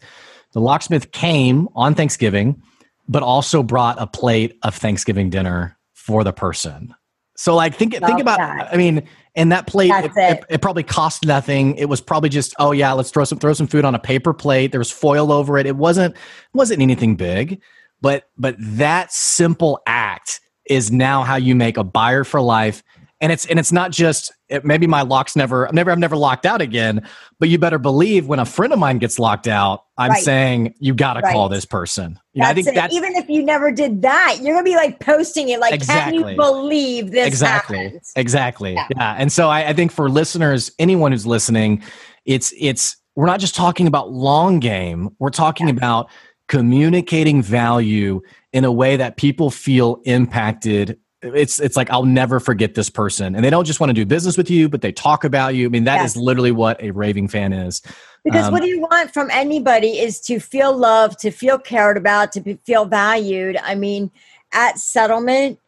The 0.52 0.60
locksmith 0.60 1.12
came 1.12 1.68
on 1.74 1.94
Thanksgiving, 1.94 2.62
but 3.08 3.22
also 3.22 3.62
brought 3.62 4.00
a 4.00 4.06
plate 4.06 4.58
of 4.62 4.74
Thanksgiving 4.74 5.30
dinner 5.30 5.78
for 5.94 6.24
the 6.24 6.32
person. 6.32 6.94
So 7.36 7.54
like 7.54 7.74
think 7.74 7.94
Love 7.94 8.08
think 8.08 8.20
about 8.20 8.38
that. 8.38 8.68
I 8.72 8.76
mean 8.76 9.08
and 9.34 9.50
that 9.50 9.66
plate 9.66 9.90
it, 9.90 10.12
it. 10.14 10.44
It, 10.48 10.62
probably 10.62 10.82
cost 10.82 11.24
nothing 11.24 11.74
it 11.76 11.86
was 11.86 12.00
probably 12.00 12.28
just 12.28 12.54
oh 12.58 12.72
yeah 12.72 12.92
let's 12.92 13.10
throw 13.10 13.24
some 13.24 13.38
throw 13.38 13.52
some 13.52 13.66
food 13.66 13.84
on 13.84 13.94
a 13.94 13.98
paper 13.98 14.32
plate 14.32 14.70
there 14.70 14.78
was 14.78 14.92
foil 14.92 15.32
over 15.32 15.58
it 15.58 15.66
it 15.66 15.74
wasn't 15.74 16.14
wasn't 16.52 16.80
anything 16.80 17.16
big 17.16 17.60
but 18.00 18.24
but 18.36 18.56
that 18.58 19.12
simple 19.12 19.80
act 19.86 20.40
is 20.66 20.90
now 20.90 21.22
how 21.22 21.36
you 21.36 21.54
make 21.54 21.76
a 21.76 21.84
buyer 21.84 22.24
for 22.24 22.40
life 22.40 22.82
and 23.20 23.32
it's 23.32 23.46
and 23.46 23.58
it's 23.58 23.72
not 23.72 23.90
just 23.90 24.32
it, 24.48 24.64
maybe 24.64 24.86
my 24.86 25.02
locks 25.02 25.34
never 25.34 25.68
never 25.72 25.90
I'm 25.90 26.00
never 26.00 26.16
locked 26.16 26.44
out 26.44 26.60
again 26.60 27.06
but 27.38 27.48
you 27.48 27.58
better 27.58 27.78
believe 27.78 28.26
when 28.26 28.38
a 28.38 28.44
friend 28.44 28.72
of 28.72 28.78
mine 28.78 28.98
gets 28.98 29.18
locked 29.18 29.48
out 29.48 29.84
I'm 29.96 30.10
right. 30.10 30.22
saying 30.22 30.74
you 30.78 30.94
got 30.94 31.14
to 31.14 31.20
right. 31.20 31.32
call 31.32 31.48
this 31.48 31.64
person 31.64 32.18
know, 32.34 32.46
I 32.46 32.54
think 32.54 32.66
that 32.74 32.92
even 32.92 33.14
if 33.16 33.28
you 33.28 33.42
never 33.42 33.70
did 33.70 34.02
that 34.02 34.38
you're 34.42 34.54
gonna 34.54 34.64
be 34.64 34.76
like 34.76 35.00
posting 35.00 35.48
it 35.48 35.60
like 35.60 35.72
exactly. 35.72 36.18
can 36.18 36.28
you 36.28 36.36
believe 36.36 37.12
this 37.12 37.26
exactly 37.26 37.98
exactly 38.16 38.74
yeah. 38.74 38.88
yeah. 38.96 39.16
and 39.18 39.32
so 39.32 39.48
I, 39.48 39.68
I 39.68 39.72
think 39.72 39.90
for 39.90 40.10
listeners 40.10 40.70
anyone 40.78 41.12
who's 41.12 41.26
listening 41.26 41.82
it's 42.24 42.52
it's 42.58 42.96
we're 43.16 43.26
not 43.26 43.40
just 43.40 43.54
talking 43.54 43.86
about 43.86 44.10
long 44.10 44.60
game 44.60 45.10
we're 45.18 45.30
talking 45.30 45.68
yeah. 45.68 45.74
about 45.74 46.10
communicating 46.48 47.42
value 47.42 48.20
in 48.52 48.64
a 48.64 48.72
way 48.72 48.96
that 48.96 49.16
people 49.16 49.50
feel 49.50 50.00
impacted 50.04 50.98
it's 51.24 51.60
it's 51.60 51.76
like 51.76 51.90
I'll 51.90 52.04
never 52.04 52.38
forget 52.40 52.74
this 52.74 52.90
person, 52.90 53.34
and 53.34 53.44
they 53.44 53.50
don't 53.50 53.64
just 53.64 53.80
want 53.80 53.90
to 53.90 53.94
do 53.94 54.04
business 54.04 54.36
with 54.36 54.50
you, 54.50 54.68
but 54.68 54.82
they 54.82 54.92
talk 54.92 55.24
about 55.24 55.54
you. 55.54 55.66
I 55.66 55.68
mean, 55.70 55.84
that 55.84 55.96
yes. 55.96 56.10
is 56.10 56.16
literally 56.16 56.52
what 56.52 56.80
a 56.82 56.90
raving 56.90 57.28
fan 57.28 57.52
is. 57.52 57.80
Because 58.24 58.46
um, 58.46 58.52
what 58.52 58.62
do 58.62 58.68
you 58.68 58.80
want 58.80 59.12
from 59.12 59.30
anybody 59.30 59.98
is 59.98 60.20
to 60.22 60.38
feel 60.38 60.76
loved, 60.76 61.18
to 61.20 61.30
feel 61.30 61.58
cared 61.58 61.96
about, 61.96 62.32
to 62.32 62.40
be, 62.40 62.58
feel 62.64 62.84
valued. 62.84 63.56
I 63.62 63.74
mean, 63.74 64.10
at 64.52 64.78
settlement, 64.78 65.58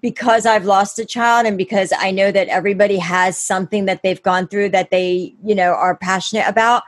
because 0.00 0.46
I've 0.46 0.64
lost 0.64 0.98
a 0.98 1.04
child, 1.04 1.46
and 1.46 1.58
because 1.58 1.92
I 1.98 2.10
know 2.10 2.32
that 2.32 2.48
everybody 2.48 2.98
has 2.98 3.36
something 3.36 3.84
that 3.86 4.02
they've 4.02 4.22
gone 4.22 4.48
through 4.48 4.70
that 4.70 4.90
they, 4.90 5.34
you 5.44 5.54
know, 5.54 5.72
are 5.72 5.96
passionate 5.96 6.48
about. 6.48 6.84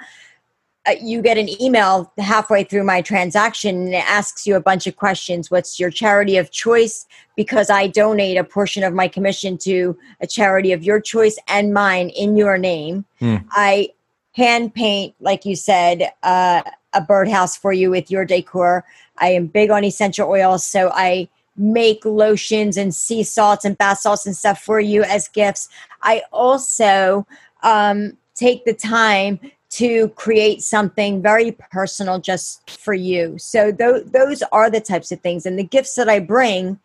Uh, 0.87 0.95
you 1.01 1.23
get 1.23 1.39
an 1.39 1.49
email 1.63 2.13
halfway 2.19 2.63
through 2.63 2.85
my 2.85 3.01
transaction 3.01 3.77
and 3.77 3.95
it 3.95 4.05
asks 4.05 4.47
you 4.47 4.55
a 4.55 4.61
bunch 4.61 4.87
of 4.87 4.97
questions. 4.97 5.51
What's 5.51 5.81
your 5.81 5.91
charity 5.91 6.37
of 6.37 6.51
choice? 6.51 7.07
Because 7.37 7.71
I 7.71 7.87
donate 7.87 8.37
a 8.37 8.45
portion 8.45 8.85
of 8.85 8.93
my 8.93 9.09
commission 9.09 9.57
to 9.59 9.97
a 10.21 10.27
charity 10.27 10.73
of 10.73 10.83
your 10.83 11.01
choice 11.01 11.39
and 11.49 11.73
mine 11.73 12.11
in 12.11 12.37
your 12.37 12.59
name. 12.59 13.05
Hmm. 13.19 13.37
I 13.51 13.91
hand 14.33 14.75
paint, 14.75 15.15
like 15.21 15.47
you 15.47 15.57
said, 15.57 16.13
uh, 16.23 16.63
a 16.93 17.01
birdhouse 17.01 17.57
for 17.57 17.73
you 17.73 17.91
with 17.91 18.11
your 18.11 18.25
decor. 18.25 18.85
I 19.19 19.29
am 19.29 19.47
big 19.47 19.71
on 19.71 19.85
essential 19.85 20.29
oils, 20.29 20.67
so 20.67 20.91
I 20.93 21.29
make 21.57 22.05
lotions 22.05 22.77
and 22.77 22.95
sea 22.95 23.23
salts 23.23 23.65
and 23.65 23.79
bath 23.79 24.01
salts 24.01 24.27
and 24.27 24.37
stuff 24.37 24.61
for 24.61 24.81
you 24.81 25.03
as 25.05 25.29
gifts. 25.29 25.69
I 26.03 26.23
also 26.33 27.27
um, 27.63 28.17
take 28.35 28.65
the 28.65 28.75
time 28.75 29.39
to 29.75 30.09
create 30.11 30.63
something 30.63 31.21
very 31.21 31.51
personal 31.51 32.21
just 32.21 32.71
for 32.71 32.95
you. 32.95 33.37
So 33.39 33.73
th- 33.73 34.05
those 34.07 34.43
are 34.53 34.71
the 34.71 34.81
types 34.81 35.11
of 35.11 35.21
things. 35.21 35.47
And 35.47 35.59
the 35.59 35.65
gifts 35.65 35.97
that 35.97 36.09
I 36.09 36.21
bring, 36.21 36.79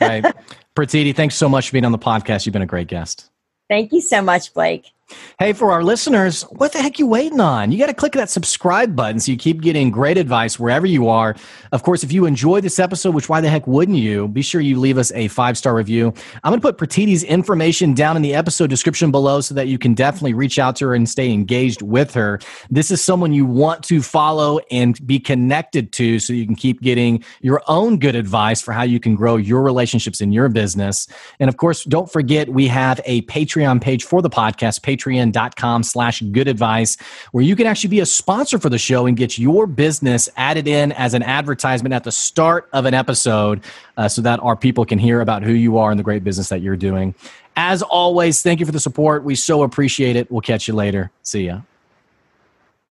right. 0.00 0.24
Pratiti, 0.74 1.14
thanks 1.14 1.34
so 1.34 1.50
much 1.50 1.68
for 1.68 1.74
being 1.74 1.84
on 1.84 1.92
the 1.92 1.98
podcast. 1.98 2.46
You've 2.46 2.54
been 2.54 2.62
a 2.62 2.66
great 2.66 2.88
guest. 2.88 3.30
Thank 3.68 3.92
you 3.92 4.00
so 4.00 4.22
much, 4.22 4.54
Blake. 4.54 4.90
Hey, 5.38 5.54
for 5.54 5.72
our 5.72 5.82
listeners, 5.82 6.42
what 6.50 6.72
the 6.72 6.82
heck 6.82 6.98
you 6.98 7.06
waiting 7.06 7.40
on? 7.40 7.72
You 7.72 7.78
got 7.78 7.86
to 7.86 7.94
click 7.94 8.12
that 8.12 8.28
subscribe 8.28 8.94
button 8.94 9.18
so 9.20 9.32
you 9.32 9.38
keep 9.38 9.62
getting 9.62 9.90
great 9.90 10.18
advice 10.18 10.58
wherever 10.58 10.86
you 10.86 11.08
are. 11.08 11.34
Of 11.72 11.82
course, 11.82 12.04
if 12.04 12.12
you 12.12 12.26
enjoy 12.26 12.60
this 12.60 12.78
episode, 12.78 13.14
which 13.14 13.28
why 13.28 13.40
the 13.40 13.48
heck 13.48 13.66
wouldn't 13.66 13.98
you? 13.98 14.28
Be 14.28 14.42
sure 14.42 14.60
you 14.60 14.78
leave 14.78 14.98
us 14.98 15.10
a 15.12 15.28
five 15.28 15.56
star 15.56 15.74
review. 15.74 16.12
I'm 16.44 16.50
going 16.50 16.60
to 16.60 16.72
put 16.72 16.76
Pratiti's 16.76 17.24
information 17.24 17.94
down 17.94 18.16
in 18.16 18.22
the 18.22 18.34
episode 18.34 18.68
description 18.68 19.10
below 19.10 19.40
so 19.40 19.54
that 19.54 19.66
you 19.66 19.78
can 19.78 19.94
definitely 19.94 20.34
reach 20.34 20.58
out 20.58 20.76
to 20.76 20.88
her 20.88 20.94
and 20.94 21.08
stay 21.08 21.32
engaged 21.32 21.82
with 21.82 22.12
her. 22.14 22.38
This 22.70 22.90
is 22.90 23.02
someone 23.02 23.32
you 23.32 23.46
want 23.46 23.82
to 23.84 24.02
follow 24.02 24.60
and 24.70 25.04
be 25.06 25.18
connected 25.18 25.92
to 25.92 26.18
so 26.18 26.32
you 26.32 26.44
can 26.44 26.54
keep 26.54 26.82
getting 26.82 27.24
your 27.40 27.62
own 27.66 27.98
good 27.98 28.14
advice 28.14 28.60
for 28.60 28.72
how 28.72 28.82
you 28.82 29.00
can 29.00 29.14
grow 29.14 29.36
your 29.36 29.62
relationships 29.62 30.20
in 30.20 30.32
your 30.32 30.48
business. 30.48 31.08
And 31.38 31.48
of 31.48 31.56
course, 31.56 31.84
don't 31.84 32.12
forget 32.12 32.50
we 32.50 32.68
have 32.68 33.00
a 33.06 33.22
Patreon 33.22 33.80
page 33.80 34.04
for 34.04 34.22
the 34.22 34.30
podcast, 34.30 34.80
Patreon 34.80 34.99
patreon.com 35.00 35.82
slash 35.82 36.20
good 36.20 36.48
advice, 36.48 36.96
where 37.32 37.44
you 37.44 37.56
can 37.56 37.66
actually 37.66 37.90
be 37.90 38.00
a 38.00 38.06
sponsor 38.06 38.58
for 38.58 38.68
the 38.68 38.78
show 38.78 39.06
and 39.06 39.16
get 39.16 39.38
your 39.38 39.66
business 39.66 40.28
added 40.36 40.66
in 40.68 40.92
as 40.92 41.14
an 41.14 41.22
advertisement 41.22 41.92
at 41.92 42.04
the 42.04 42.12
start 42.12 42.68
of 42.72 42.84
an 42.84 42.94
episode 42.94 43.62
uh, 43.96 44.08
so 44.08 44.22
that 44.22 44.40
our 44.40 44.56
people 44.56 44.84
can 44.84 44.98
hear 44.98 45.20
about 45.20 45.42
who 45.42 45.52
you 45.52 45.78
are 45.78 45.90
and 45.90 45.98
the 45.98 46.04
great 46.04 46.24
business 46.24 46.48
that 46.48 46.60
you're 46.60 46.76
doing. 46.76 47.14
As 47.56 47.82
always, 47.82 48.42
thank 48.42 48.60
you 48.60 48.66
for 48.66 48.72
the 48.72 48.80
support. 48.80 49.24
We 49.24 49.34
so 49.34 49.62
appreciate 49.62 50.16
it. 50.16 50.30
We'll 50.30 50.40
catch 50.40 50.68
you 50.68 50.74
later. 50.74 51.10
See 51.22 51.46
ya. 51.46 51.60